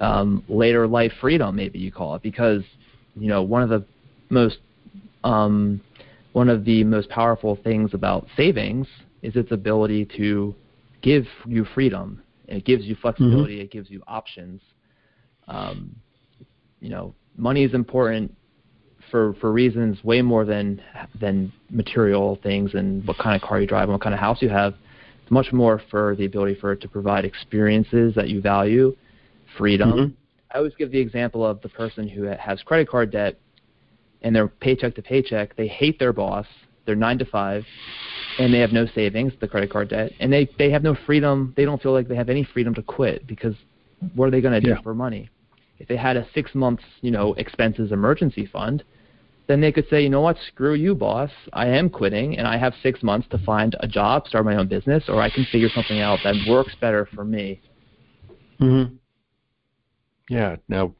um 0.00 0.44
later 0.48 0.86
life 0.86 1.12
freedom 1.20 1.56
maybe 1.56 1.78
you 1.78 1.92
call 1.92 2.14
it 2.14 2.22
because 2.22 2.62
you 3.14 3.28
know 3.28 3.42
one 3.42 3.62
of 3.62 3.68
the 3.68 3.84
most 4.28 4.58
um 5.24 5.80
one 6.32 6.48
of 6.48 6.64
the 6.64 6.84
most 6.84 7.08
powerful 7.08 7.58
things 7.64 7.92
about 7.92 8.26
savings 8.36 8.86
is 9.22 9.36
its 9.36 9.50
ability 9.52 10.06
to 10.16 10.54
give 11.02 11.26
you 11.46 11.64
freedom. 11.74 12.22
It 12.46 12.64
gives 12.64 12.84
you 12.84 12.94
flexibility. 12.94 13.56
Mm-hmm. 13.56 13.62
It 13.62 13.70
gives 13.70 13.90
you 13.90 14.02
options. 14.06 14.60
Um, 15.48 15.96
you 16.80 16.88
know, 16.88 17.14
money 17.36 17.64
is 17.64 17.74
important 17.74 18.34
for 19.10 19.34
for 19.34 19.52
reasons 19.52 20.02
way 20.04 20.22
more 20.22 20.44
than 20.44 20.80
than 21.20 21.52
material 21.70 22.38
things 22.42 22.74
and 22.74 23.06
what 23.06 23.18
kind 23.18 23.40
of 23.40 23.46
car 23.46 23.60
you 23.60 23.66
drive 23.66 23.84
and 23.84 23.92
what 23.92 24.02
kind 24.02 24.14
of 24.14 24.20
house 24.20 24.40
you 24.40 24.48
have. 24.48 24.74
It's 25.22 25.30
much 25.30 25.52
more 25.52 25.80
for 25.90 26.14
the 26.16 26.24
ability 26.24 26.56
for 26.60 26.72
it 26.72 26.80
to 26.82 26.88
provide 26.88 27.24
experiences 27.24 28.14
that 28.14 28.28
you 28.28 28.40
value, 28.40 28.96
freedom. 29.58 29.92
Mm-hmm. 29.92 30.14
I 30.52 30.58
always 30.58 30.74
give 30.76 30.90
the 30.90 30.98
example 30.98 31.46
of 31.46 31.60
the 31.60 31.68
person 31.68 32.08
who 32.08 32.24
has 32.24 32.62
credit 32.62 32.88
card 32.88 33.12
debt 33.12 33.38
and 34.22 34.34
they're 34.34 34.48
paycheck 34.48 34.94
to 34.96 35.02
paycheck. 35.02 35.56
They 35.56 35.68
hate 35.68 35.98
their 35.98 36.12
boss. 36.12 36.46
They're 36.86 36.96
nine 36.96 37.18
to 37.18 37.24
five, 37.24 37.64
and 38.38 38.52
they 38.52 38.58
have 38.58 38.72
no 38.72 38.86
savings, 38.94 39.32
the 39.40 39.48
credit 39.48 39.70
card 39.70 39.90
debt, 39.90 40.12
and 40.20 40.32
they 40.32 40.48
they 40.58 40.70
have 40.70 40.82
no 40.82 40.96
freedom. 41.06 41.52
They 41.56 41.64
don't 41.64 41.80
feel 41.80 41.92
like 41.92 42.08
they 42.08 42.16
have 42.16 42.28
any 42.28 42.44
freedom 42.44 42.74
to 42.74 42.82
quit 42.82 43.26
because 43.26 43.54
what 44.14 44.26
are 44.26 44.30
they 44.30 44.40
going 44.40 44.54
to 44.54 44.60
do 44.60 44.70
Yeah. 44.70 44.82
for 44.82 44.94
money? 44.94 45.28
If 45.78 45.88
they 45.88 45.96
had 45.96 46.16
a 46.16 46.26
six 46.34 46.54
months, 46.54 46.82
you 47.00 47.10
know, 47.10 47.34
expenses 47.34 47.92
emergency 47.92 48.46
fund, 48.46 48.82
then 49.46 49.60
they 49.60 49.72
could 49.72 49.88
say, 49.88 50.02
you 50.02 50.08
know 50.08 50.20
what, 50.20 50.36
screw 50.48 50.74
you, 50.74 50.94
boss. 50.94 51.30
I 51.52 51.66
am 51.68 51.90
quitting, 51.90 52.38
and 52.38 52.46
I 52.46 52.56
have 52.56 52.74
six 52.82 53.02
months 53.02 53.26
to 53.30 53.38
find 53.38 53.74
a 53.80 53.88
job, 53.88 54.26
start 54.28 54.44
my 54.44 54.56
own 54.56 54.68
business, 54.68 55.04
or 55.08 55.20
I 55.20 55.30
can 55.30 55.44
figure 55.50 55.68
something 55.74 56.00
out 56.00 56.18
that 56.24 56.36
works 56.48 56.74
better 56.80 57.08
for 57.14 57.24
me. 57.24 57.60
Mm-hmm. 58.60 58.94
Yeah. 60.28 60.56
Now, 60.68 60.94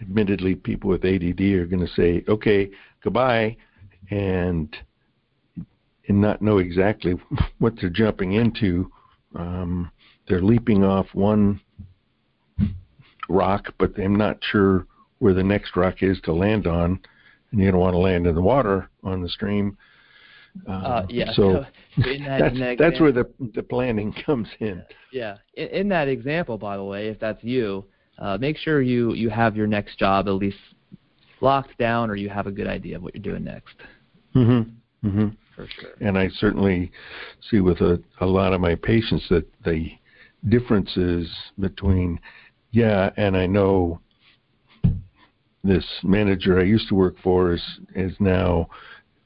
admittedly, 0.00 0.54
people 0.54 0.90
with 0.90 1.04
ADD 1.04 1.40
are 1.40 1.66
going 1.66 1.86
to 1.86 1.92
say, 1.94 2.24
"Okay, 2.28 2.70
goodbye," 3.02 3.56
and 4.10 4.76
and 6.08 6.20
not 6.20 6.42
know 6.42 6.58
exactly 6.58 7.14
what 7.58 7.74
they're 7.80 7.90
jumping 7.90 8.32
into. 8.32 8.90
Um, 9.34 9.90
they're 10.28 10.42
leaping 10.42 10.84
off 10.84 11.06
one 11.12 11.60
rock, 13.28 13.74
but 13.78 13.94
they're 13.94 14.08
not 14.08 14.38
sure 14.42 14.86
where 15.18 15.34
the 15.34 15.44
next 15.44 15.76
rock 15.76 16.02
is 16.02 16.20
to 16.22 16.32
land 16.32 16.66
on, 16.66 17.00
and 17.52 17.60
you 17.60 17.70
don't 17.70 17.80
want 17.80 17.94
to 17.94 17.98
land 17.98 18.26
in 18.26 18.34
the 18.34 18.42
water 18.42 18.88
on 19.02 19.22
the 19.22 19.28
stream. 19.28 19.76
Uh, 20.68 20.72
Uh, 20.72 21.06
yeah. 21.08 21.32
So 21.32 21.64
in 21.96 22.24
that, 22.24 22.40
that's 22.40 22.58
that 22.58 22.76
that's 22.78 23.00
where 23.00 23.12
the 23.12 23.30
the 23.54 23.62
planning 23.62 24.12
comes 24.26 24.48
in. 24.58 24.82
Yeah. 25.12 25.36
In, 25.54 25.68
in 25.68 25.88
that 25.90 26.08
example, 26.08 26.58
by 26.58 26.76
the 26.76 26.84
way, 26.84 27.08
if 27.08 27.20
that's 27.20 27.42
you, 27.44 27.84
uh, 28.20 28.36
make 28.38 28.56
sure 28.56 28.82
you 28.82 29.14
you 29.14 29.30
have 29.30 29.56
your 29.56 29.66
next 29.66 29.98
job 29.98 30.28
at 30.28 30.34
least 30.34 30.58
locked 31.40 31.76
down, 31.78 32.10
or 32.10 32.16
you 32.16 32.28
have 32.28 32.46
a 32.46 32.50
good 32.50 32.66
idea 32.66 32.96
of 32.96 33.02
what 33.02 33.14
you're 33.14 33.22
doing 33.22 33.44
next. 33.44 33.74
Mm-hmm. 34.34 35.08
Mm-hmm. 35.08 35.28
For 35.56 35.66
sure. 35.66 35.90
And 36.00 36.18
I 36.18 36.28
certainly 36.28 36.92
see 37.50 37.60
with 37.60 37.80
a, 37.80 38.02
a 38.20 38.26
lot 38.26 38.52
of 38.52 38.60
my 38.60 38.74
patients 38.74 39.24
that 39.30 39.46
the 39.64 39.90
differences 40.48 41.28
between, 41.58 42.20
yeah, 42.70 43.10
and 43.16 43.36
I 43.36 43.46
know 43.46 44.00
this 45.62 45.84
manager 46.02 46.58
I 46.58 46.64
used 46.64 46.88
to 46.88 46.94
work 46.94 47.16
for 47.22 47.52
is 47.52 47.62
is 47.94 48.12
now 48.20 48.68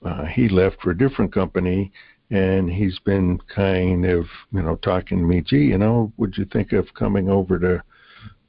uh, 0.04 0.24
he 0.24 0.48
left 0.48 0.76
for 0.82 0.90
a 0.90 0.98
different 0.98 1.32
company, 1.32 1.92
and 2.30 2.70
he's 2.70 2.98
been 3.00 3.38
kind 3.54 4.04
of 4.06 4.26
you 4.52 4.62
know 4.62 4.76
talking 4.76 5.18
to 5.18 5.24
me. 5.24 5.40
Gee, 5.40 5.56
you 5.66 5.78
know, 5.78 6.12
would 6.16 6.36
you 6.36 6.44
think 6.44 6.72
of 6.72 6.92
coming 6.94 7.28
over 7.28 7.58
to 7.58 7.82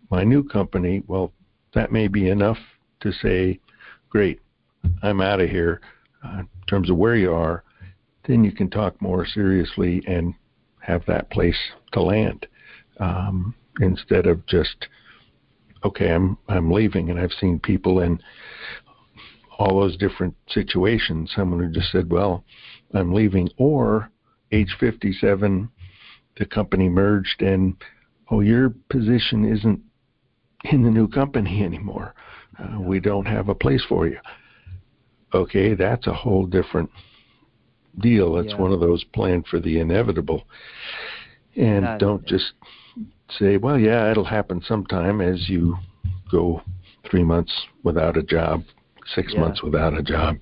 my 0.09 0.23
new 0.23 0.43
company? 0.43 1.03
Well, 1.07 1.31
that 1.73 1.91
may 1.91 2.07
be 2.07 2.29
enough 2.29 2.57
to 3.01 3.11
say, 3.11 3.59
great, 4.09 4.39
I'm 5.01 5.21
out 5.21 5.41
of 5.41 5.49
here. 5.49 5.81
Uh, 6.23 6.39
in 6.39 6.47
terms 6.67 6.89
of 6.89 6.97
where 6.97 7.15
you 7.15 7.31
are, 7.31 7.63
then 8.27 8.43
you 8.43 8.51
can 8.51 8.69
talk 8.69 8.99
more 9.01 9.25
seriously 9.25 10.01
and 10.07 10.33
have 10.79 11.05
that 11.05 11.29
place 11.29 11.57
to 11.93 12.01
land 12.01 12.47
um, 12.99 13.53
instead 13.79 14.25
of 14.25 14.45
just 14.47 14.87
okay, 15.83 16.11
I'm 16.11 16.37
I'm 16.47 16.71
leaving, 16.71 17.09
and 17.09 17.19
I've 17.19 17.31
seen 17.39 17.59
people 17.59 18.01
in 18.01 18.19
all 19.57 19.79
those 19.79 19.97
different 19.97 20.35
situations. 20.49 21.31
Someone 21.35 21.59
who 21.59 21.71
just 21.71 21.91
said, 21.91 22.11
"Well, 22.11 22.43
I'm 22.93 23.13
leaving," 23.13 23.49
or 23.57 24.09
age 24.51 24.75
57, 24.79 25.69
the 26.37 26.45
company 26.45 26.89
merged, 26.89 27.41
and 27.41 27.75
oh, 28.31 28.41
your 28.41 28.73
position 28.89 29.45
isn't 29.45 29.81
in 30.71 30.83
the 30.83 30.89
new 30.89 31.07
company 31.07 31.63
anymore. 31.63 32.13
Uh, 32.57 32.79
we 32.79 32.99
don't 32.99 33.25
have 33.25 33.49
a 33.49 33.55
place 33.55 33.83
for 33.87 34.07
you. 34.07 34.17
Okay, 35.33 35.73
that's 35.73 36.07
a 36.07 36.13
whole 36.13 36.45
different 36.45 36.89
deal. 37.99 38.37
It's 38.37 38.51
yeah. 38.51 38.57
one 38.57 38.71
of 38.71 38.79
those 38.79 39.03
planned 39.03 39.47
for 39.47 39.59
the 39.59 39.79
inevitable. 39.79 40.45
And 41.55 41.85
that, 41.85 41.99
don't 41.99 42.25
just 42.25 42.53
say, 43.37 43.57
well, 43.57 43.79
yeah, 43.79 44.09
it'll 44.11 44.25
happen 44.25 44.61
sometime 44.65 45.21
as 45.21 45.49
you 45.49 45.77
go 46.31 46.61
three 47.09 47.23
months 47.23 47.53
without 47.83 48.17
a 48.17 48.23
job, 48.23 48.63
six 49.13 49.33
yeah. 49.33 49.41
months 49.41 49.63
without 49.63 49.97
a 49.97 50.03
job. 50.03 50.37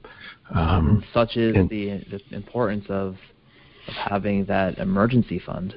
Um, 0.54 1.04
such 1.14 1.38
is 1.38 1.56
and, 1.56 1.70
the, 1.70 2.04
the 2.10 2.36
importance 2.36 2.86
of, 2.90 3.16
of 3.88 3.94
having 3.96 4.46
that 4.46 4.78
emergency 4.78 5.40
fund. 5.40 5.76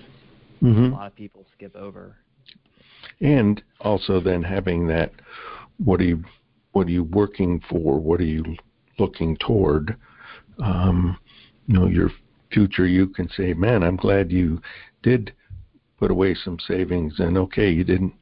Mm-hmm. 0.63 0.93
A 0.93 0.97
lot 0.97 1.07
of 1.07 1.17
people 1.17 1.47
skip 1.55 1.75
over. 1.77 2.17
And 3.21 3.63
also 3.81 4.21
then 4.21 4.43
having 4.43 4.87
that, 4.89 5.13
what 5.79 6.01
are 6.01 6.05
you, 6.05 6.25
what 6.73 6.87
are 6.87 6.91
you 6.91 7.05
working 7.05 7.63
for? 7.69 7.99
What 7.99 8.21
are 8.21 8.25
you 8.25 8.45
looking 8.99 9.37
toward? 9.39 9.97
Um, 10.63 11.19
you 11.67 11.75
know, 11.79 11.87
your 11.87 12.11
future, 12.53 12.87
you 12.87 13.09
can 13.09 13.29
say, 13.31 13.53
man, 13.55 13.83
I'm 13.83 13.97
glad 13.97 14.31
you 14.31 14.61
did 15.03 15.33
put 15.99 16.11
away 16.11 16.35
some 16.35 16.59
savings, 16.67 17.15
and 17.19 17.39
okay, 17.39 17.71
you 17.71 17.85
didn't 17.85 18.15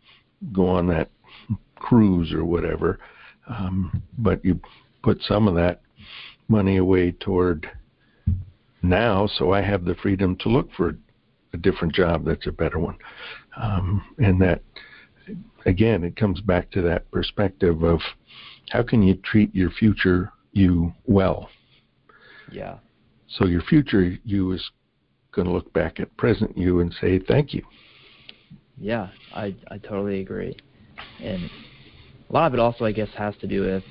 go 0.52 0.68
on 0.68 0.86
that 0.88 1.10
cruise 1.76 2.32
or 2.32 2.44
whatever, 2.44 2.98
um, 3.48 4.02
but 4.18 4.44
you 4.44 4.60
put 5.02 5.20
some 5.22 5.48
of 5.48 5.54
that 5.54 5.82
money 6.48 6.76
away 6.76 7.10
toward 7.12 7.68
now, 8.82 9.26
so 9.26 9.52
I 9.52 9.62
have 9.62 9.84
the 9.84 9.94
freedom 9.96 10.36
to 10.36 10.48
look 10.48 10.70
for 10.76 10.96
a 11.52 11.56
different 11.56 11.94
job 11.94 12.24
that's 12.24 12.46
a 12.46 12.52
better 12.52 12.78
one, 12.78 12.96
um, 13.56 14.02
and 14.18 14.40
that 14.40 14.62
again, 15.66 16.04
it 16.04 16.16
comes 16.16 16.40
back 16.40 16.70
to 16.72 16.82
that 16.82 17.10
perspective 17.10 17.82
of 17.82 18.00
how 18.70 18.82
can 18.82 19.02
you 19.02 19.14
treat 19.16 19.54
your 19.54 19.70
future 19.70 20.32
you 20.52 20.92
well. 21.06 21.48
Yeah. 22.50 22.78
So 23.28 23.46
your 23.46 23.62
future 23.62 24.16
you 24.24 24.52
is 24.52 24.70
going 25.32 25.46
to 25.46 25.52
look 25.52 25.72
back 25.72 25.98
at 25.98 26.16
present 26.16 26.56
you 26.56 26.80
and 26.80 26.94
say 27.00 27.18
thank 27.18 27.52
you. 27.52 27.62
Yeah, 28.78 29.08
I 29.32 29.54
I 29.68 29.78
totally 29.78 30.20
agree, 30.20 30.56
and 31.20 31.48
a 32.28 32.32
lot 32.32 32.46
of 32.46 32.54
it 32.54 32.60
also 32.60 32.84
I 32.84 32.92
guess 32.92 33.08
has 33.16 33.34
to 33.40 33.46
do 33.46 33.62
with 33.62 33.84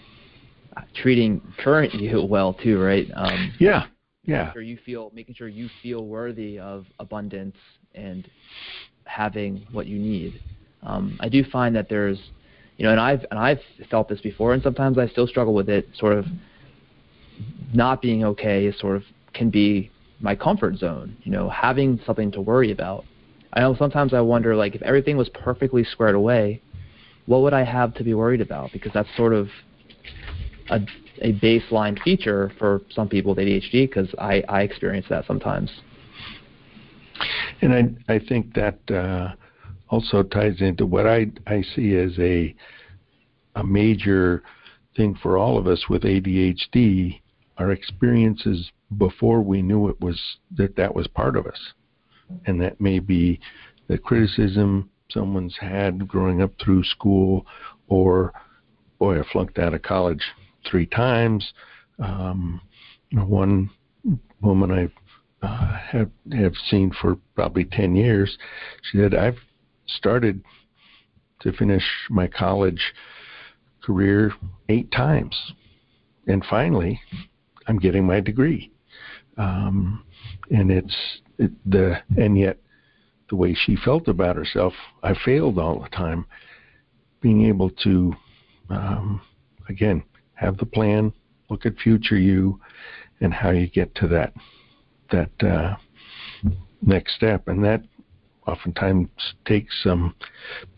treating 0.94 1.42
current 1.60 1.94
you 2.00 2.26
well 2.26 2.54
too, 2.54 2.82
right? 2.82 3.08
Um, 3.16 3.54
yeah, 3.60 3.86
yeah. 4.26 4.52
Sure 4.54 4.62
you 4.62 4.78
feel 4.86 5.12
making 5.14 5.36
sure 5.36 5.48
you 5.48 5.70
feel 5.82 6.06
worthy 6.06 6.60
of 6.60 6.86
abundance 7.00 7.56
and 7.96 8.28
having 9.06 9.66
what 9.72 9.88
you 9.88 9.98
need. 9.98 10.42
Um, 10.82 11.18
I 11.20 11.30
do 11.30 11.44
find 11.44 11.76
that 11.76 11.90
there's, 11.90 12.20
you 12.78 12.86
know, 12.86 12.92
and 12.92 13.00
I've 13.00 13.26
and 13.32 13.40
I've 13.40 13.60
felt 13.90 14.10
this 14.10 14.22
before, 14.22 14.54
and 14.54 14.62
sometimes 14.62 14.98
I 14.98 15.08
still 15.08 15.28
struggle 15.28 15.54
with 15.54 15.70
it. 15.70 15.88
Sort 15.98 16.14
of 16.18 16.26
not 17.74 18.02
being 18.02 18.24
okay 18.24 18.66
is 18.66 18.78
sort 18.80 18.98
of 18.98 19.04
can 19.34 19.50
be 19.50 19.92
my 20.20 20.36
comfort 20.36 20.78
zone. 20.78 21.16
You 21.24 21.32
know, 21.32 21.50
having 21.50 22.00
something 22.06 22.32
to 22.34 22.42
worry 22.42 22.72
about. 22.72 23.06
I 23.54 23.60
know 23.60 23.76
sometimes 23.76 24.14
I 24.14 24.22
wonder, 24.22 24.56
like, 24.56 24.74
if 24.74 24.82
everything 24.82 25.16
was 25.16 25.30
perfectly 25.30 25.84
squared 25.84 26.16
away, 26.16 26.60
what 27.28 27.44
would 27.44 27.54
I 27.54 27.64
have 27.64 27.94
to 27.96 28.04
be 28.04 28.16
worried 28.16 28.42
about? 28.42 28.72
Because 28.74 28.92
that's 28.94 29.10
sort 29.16 29.32
of 29.32 29.48
a, 30.72 30.82
a 31.22 31.34
baseline 31.34 32.02
feature 32.02 32.52
for 32.58 32.82
some 32.90 33.08
people 33.08 33.36
with 33.36 33.46
ADHD. 33.46 33.88
Because 33.88 34.14
I 34.18 34.44
I 34.50 34.64
experience 34.64 35.06
that 35.10 35.26
sometimes. 35.28 35.70
And 37.64 37.74
I 38.10 38.14
I 38.16 38.20
think 38.20 38.54
that 38.56 38.80
uh, 38.92 39.36
also 39.88 40.22
ties 40.22 40.60
into 40.60 40.86
what 40.86 41.08
I 41.08 41.28
I 41.48 41.64
see 41.76 41.96
as 41.96 42.12
a 42.20 42.54
a 43.56 43.64
major 43.64 44.44
thing 44.98 45.16
for 45.22 45.38
all 45.38 45.58
of 45.58 45.66
us 45.66 45.88
with 45.90 46.04
ADHD. 46.04 47.22
Our 47.58 47.72
experiences 47.72 48.70
before 48.98 49.42
we 49.42 49.62
knew 49.62 49.88
it 49.88 50.02
was 50.02 50.20
that 50.58 50.76
that 50.76 50.94
was 50.94 51.08
part 51.08 51.38
of 51.38 51.48
us, 51.48 51.60
and 52.46 52.60
that 52.62 52.82
may 52.82 53.00
be 53.00 53.40
the 53.88 53.98
criticism 53.98 54.90
someone's 55.10 55.56
had 55.58 56.06
growing 56.06 56.42
up 56.42 56.52
through 56.62 56.84
school, 56.84 57.46
or 57.88 58.34
boy, 59.00 59.22
I 59.22 59.24
flunked 59.32 59.58
out 59.58 59.74
of 59.74 59.84
college 59.84 60.24
three 60.70 60.88
times. 60.88 61.54
Um, 62.00 62.60
one 63.14 63.70
woman 64.42 64.72
I 64.72 64.90
uh, 65.44 65.78
have 65.92 66.10
have 66.32 66.54
seen 66.70 66.92
for 67.00 67.18
probably 67.36 67.66
ten 67.66 67.96
years, 67.96 68.38
she 68.90 68.98
said, 68.98 69.14
"I've 69.14 69.38
started 69.86 70.44
to 71.42 71.52
finish 71.52 71.84
my 72.10 72.28
college 72.28 72.94
career 73.84 74.34
eight 74.70 74.92
times, 74.92 75.54
and 76.26 76.44
finally, 76.50 77.00
I'm 77.68 77.78
getting 77.78 78.06
my 78.06 78.20
degree." 78.20 78.74
um, 79.38 80.04
and 80.52 80.72
it's 80.72 80.96
it, 81.38 81.52
the 81.66 81.98
and 82.18 82.38
yet 82.38 82.58
the 83.30 83.36
way 83.36 83.54
she 83.54 83.76
felt 83.76 84.08
about 84.08 84.36
herself, 84.36 84.74
I 85.02 85.16
failed 85.26 85.58
all 85.58 85.82
the 85.82 85.90
time. 85.90 86.26
Being 87.22 87.46
able 87.46 87.70
to 87.84 88.14
um, 88.70 89.22
again 89.70 90.04
have 90.34 90.58
the 90.58 90.66
plan, 90.66 91.14
look 91.50 91.66
at 91.66 91.78
future 91.78 92.18
you, 92.18 92.60
and 93.22 93.34
how 93.34 93.52
you 93.52 93.68
get 93.68 93.96
to 93.96 94.08
that 94.10 94.34
that 95.14 95.48
uh, 95.48 95.76
next 96.82 97.16
step, 97.16 97.48
and 97.48 97.64
that 97.64 97.84
oftentimes 98.48 99.08
takes 99.46 99.74
some 99.84 100.14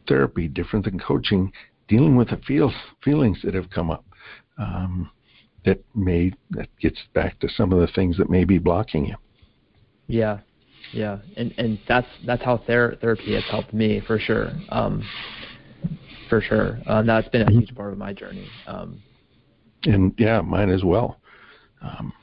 therapy, 0.08 0.48
different 0.48 0.86
than 0.86 1.00
coaching, 1.00 1.52
dealing 1.88 2.15
with 2.15 2.30
the 2.30 2.38
feel, 2.45 2.71
feelings 3.04 3.39
that 3.43 3.56
have 3.56 3.69
come 3.69 3.89
up. 3.89 4.06
Um, 4.58 5.10
that 5.65 5.84
may 5.95 6.32
that 6.52 6.69
gets 6.80 7.00
back 7.13 7.39
to 7.39 7.50
some 7.50 7.74
of 7.74 7.80
the 7.80 7.88
things 7.93 8.17
that 8.17 8.30
may 8.30 8.43
be 8.43 8.60
blocking 8.60 9.08
you. 9.08 9.15
Yeah, 10.08 10.39
yeah, 10.93 11.17
and 11.36 11.54
and 11.58 11.80
that's 11.88 12.08
that's 12.26 12.43
how 12.43 12.58
ther- 12.67 12.98
therapy 13.02 13.34
has 13.34 13.43
helped 13.50 13.74
me 13.74 14.02
for 14.06 14.19
sure. 14.19 14.52
Um, 14.69 15.04
for 16.30 16.41
sure, 16.41 16.80
um, 16.86 17.08
that's 17.08 17.28
been 17.30 17.48
a 17.48 17.52
huge 17.52 17.74
part 17.76 17.91
of 17.91 17.98
my 17.98 18.13
journey. 18.13 18.48
Um, 18.67 19.02
and 19.84 20.13
yeah, 20.17 20.41
mine 20.41 20.69
as 20.69 20.84
well. 20.84 21.19
Um, 21.82 22.13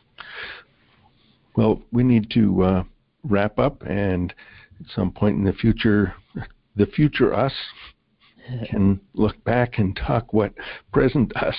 well, 1.57 1.83
we 1.93 2.03
need 2.03 2.31
to 2.31 2.63
uh, 2.63 2.85
wrap 3.25 3.59
up, 3.59 3.83
and 3.83 4.33
at 4.81 4.87
some 4.95 5.11
point 5.11 5.37
in 5.37 5.45
the 5.45 5.53
future, 5.53 6.15
the 6.77 6.87
future 6.87 7.35
us 7.35 7.53
can 8.67 9.01
look 9.15 9.43
back 9.45 9.79
and 9.79 9.97
talk 9.97 10.33
what 10.33 10.53
present 10.93 11.35
us 11.37 11.57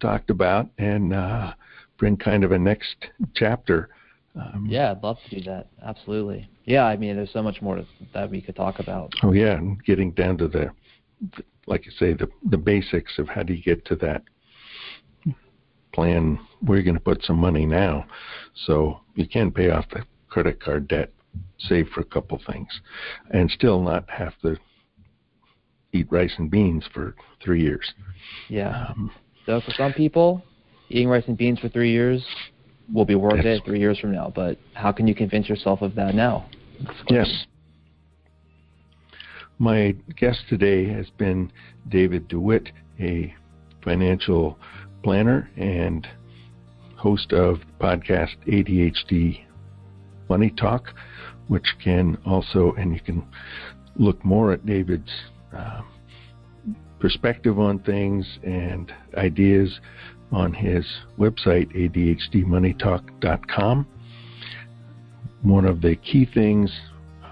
talked 0.00 0.30
about 0.30 0.68
and 0.78 1.12
uh, 1.12 1.52
bring 1.98 2.16
kind 2.16 2.44
of 2.44 2.52
a 2.52 2.58
next 2.58 2.96
chapter. 3.34 3.90
Um, 4.34 4.66
yeah, 4.68 4.92
I'd 4.92 5.02
love 5.02 5.18
to 5.28 5.40
do 5.40 5.50
that. 5.50 5.68
Absolutely. 5.84 6.48
Yeah, 6.64 6.84
I 6.84 6.96
mean, 6.96 7.16
there's 7.16 7.32
so 7.32 7.42
much 7.42 7.60
more 7.60 7.84
that 8.14 8.30
we 8.30 8.40
could 8.40 8.56
talk 8.56 8.78
about. 8.78 9.12
Oh 9.22 9.32
yeah, 9.32 9.56
and 9.56 9.82
getting 9.84 10.12
down 10.12 10.38
to 10.38 10.48
the, 10.48 10.70
like 11.66 11.84
you 11.84 11.92
say, 11.92 12.14
the 12.14 12.28
the 12.48 12.56
basics 12.56 13.18
of 13.18 13.28
how 13.28 13.42
do 13.42 13.52
you 13.52 13.62
get 13.62 13.84
to 13.86 13.96
that 13.96 14.22
plan. 15.92 16.38
Where 16.60 16.78
you're 16.78 16.84
going 16.84 16.94
to 16.94 17.00
put 17.00 17.24
some 17.24 17.38
money 17.38 17.66
now, 17.66 18.06
so 18.66 19.00
you 19.14 19.26
can 19.26 19.50
pay 19.50 19.70
off 19.70 19.86
the 19.90 20.04
credit 20.28 20.62
card 20.62 20.86
debt, 20.86 21.10
save 21.58 21.88
for 21.88 22.00
a 22.00 22.04
couple 22.04 22.40
things, 22.46 22.68
and 23.30 23.50
still 23.50 23.82
not 23.82 24.08
have 24.08 24.32
to 24.42 24.56
eat 25.92 26.06
rice 26.10 26.32
and 26.38 26.50
beans 26.50 26.84
for 26.94 27.14
three 27.42 27.60
years. 27.62 27.92
Yeah. 28.48 28.86
Um, 28.90 29.10
so 29.44 29.60
for 29.60 29.72
some 29.72 29.92
people, 29.92 30.42
eating 30.88 31.08
rice 31.08 31.24
and 31.26 31.36
beans 31.36 31.58
for 31.58 31.68
three 31.68 31.90
years 31.90 32.24
will 32.92 33.04
be 33.04 33.14
worth 33.14 33.44
it 33.44 33.62
three 33.64 33.80
years 33.80 33.98
from 33.98 34.12
now. 34.12 34.32
But 34.34 34.58
how 34.74 34.92
can 34.92 35.06
you 35.06 35.14
convince 35.14 35.48
yourself 35.48 35.82
of 35.82 35.94
that 35.96 36.14
now? 36.14 36.48
Yes. 37.08 37.46
My 39.58 39.94
guest 40.16 40.40
today 40.48 40.88
has 40.92 41.08
been 41.18 41.52
David 41.88 42.28
DeWitt, 42.28 42.70
a 42.98 43.34
financial 43.84 44.58
planner 45.02 45.50
and 45.56 46.06
host 46.96 47.32
of 47.32 47.58
podcast 47.80 48.36
ADHD 48.46 49.40
Money 50.28 50.50
Talk, 50.50 50.94
which 51.48 51.66
can 51.82 52.16
also, 52.24 52.72
and 52.78 52.94
you 52.94 53.00
can 53.00 53.26
look 53.96 54.24
more 54.24 54.52
at 54.52 54.64
David's 54.64 55.10
uh, 55.56 55.80
perspective 57.00 57.58
on 57.58 57.80
things 57.80 58.38
and 58.44 58.92
ideas 59.16 59.80
on 60.30 60.54
his 60.54 60.86
website, 61.18 61.74
ADHDmoneytalk.com. 61.76 63.86
One 65.42 65.64
of 65.64 65.80
the 65.80 65.96
key 65.96 66.28
things 66.32 66.70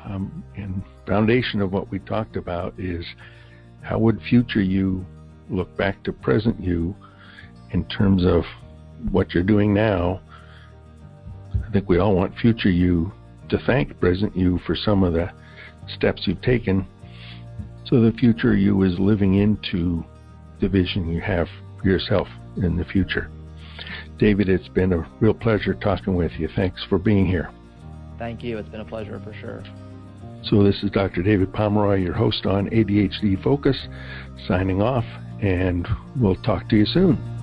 um, 0.04 0.42
and 0.56 0.82
foundation 1.06 1.60
of 1.60 1.72
what 1.72 1.88
we 1.90 2.00
talked 2.00 2.36
about 2.36 2.74
is 2.78 3.04
how 3.82 3.98
would 3.98 4.20
future 4.28 4.60
you 4.60 5.06
look 5.48 5.74
back 5.76 6.02
to 6.04 6.12
present 6.12 6.60
you 6.60 6.94
in 7.72 7.84
terms 7.86 8.24
of 8.24 8.44
what 9.10 9.32
you're 9.34 9.42
doing 9.42 9.72
now. 9.72 10.20
I 11.66 11.70
think 11.72 11.88
we 11.88 11.98
all 11.98 12.14
want 12.14 12.36
future 12.38 12.70
you 12.70 13.12
to 13.48 13.58
thank 13.66 13.98
present 14.00 14.36
you 14.36 14.58
for 14.66 14.76
some 14.76 15.02
of 15.02 15.12
the 15.12 15.30
steps 15.88 16.26
you've 16.26 16.42
taken 16.42 16.86
so 17.90 18.00
the 18.00 18.12
future 18.12 18.56
you 18.56 18.82
is 18.84 18.98
living 19.00 19.34
into 19.34 20.04
the 20.60 20.68
vision 20.68 21.10
you 21.10 21.20
have 21.20 21.48
for 21.80 21.88
yourself 21.88 22.28
in 22.58 22.76
the 22.76 22.84
future. 22.84 23.28
David, 24.16 24.48
it's 24.48 24.68
been 24.68 24.92
a 24.92 25.10
real 25.18 25.34
pleasure 25.34 25.74
talking 25.74 26.14
with 26.14 26.30
you. 26.38 26.48
Thanks 26.54 26.84
for 26.88 26.98
being 26.98 27.26
here. 27.26 27.50
Thank 28.16 28.44
you. 28.44 28.58
It's 28.58 28.68
been 28.68 28.80
a 28.80 28.84
pleasure 28.84 29.20
for 29.24 29.32
sure. 29.34 29.64
So, 30.44 30.62
this 30.62 30.82
is 30.82 30.90
Dr. 30.90 31.22
David 31.22 31.52
Pomeroy, 31.52 31.96
your 31.96 32.14
host 32.14 32.46
on 32.46 32.70
ADHD 32.70 33.42
Focus, 33.42 33.76
signing 34.46 34.80
off, 34.80 35.04
and 35.42 35.86
we'll 36.16 36.36
talk 36.36 36.68
to 36.68 36.76
you 36.76 36.86
soon. 36.86 37.39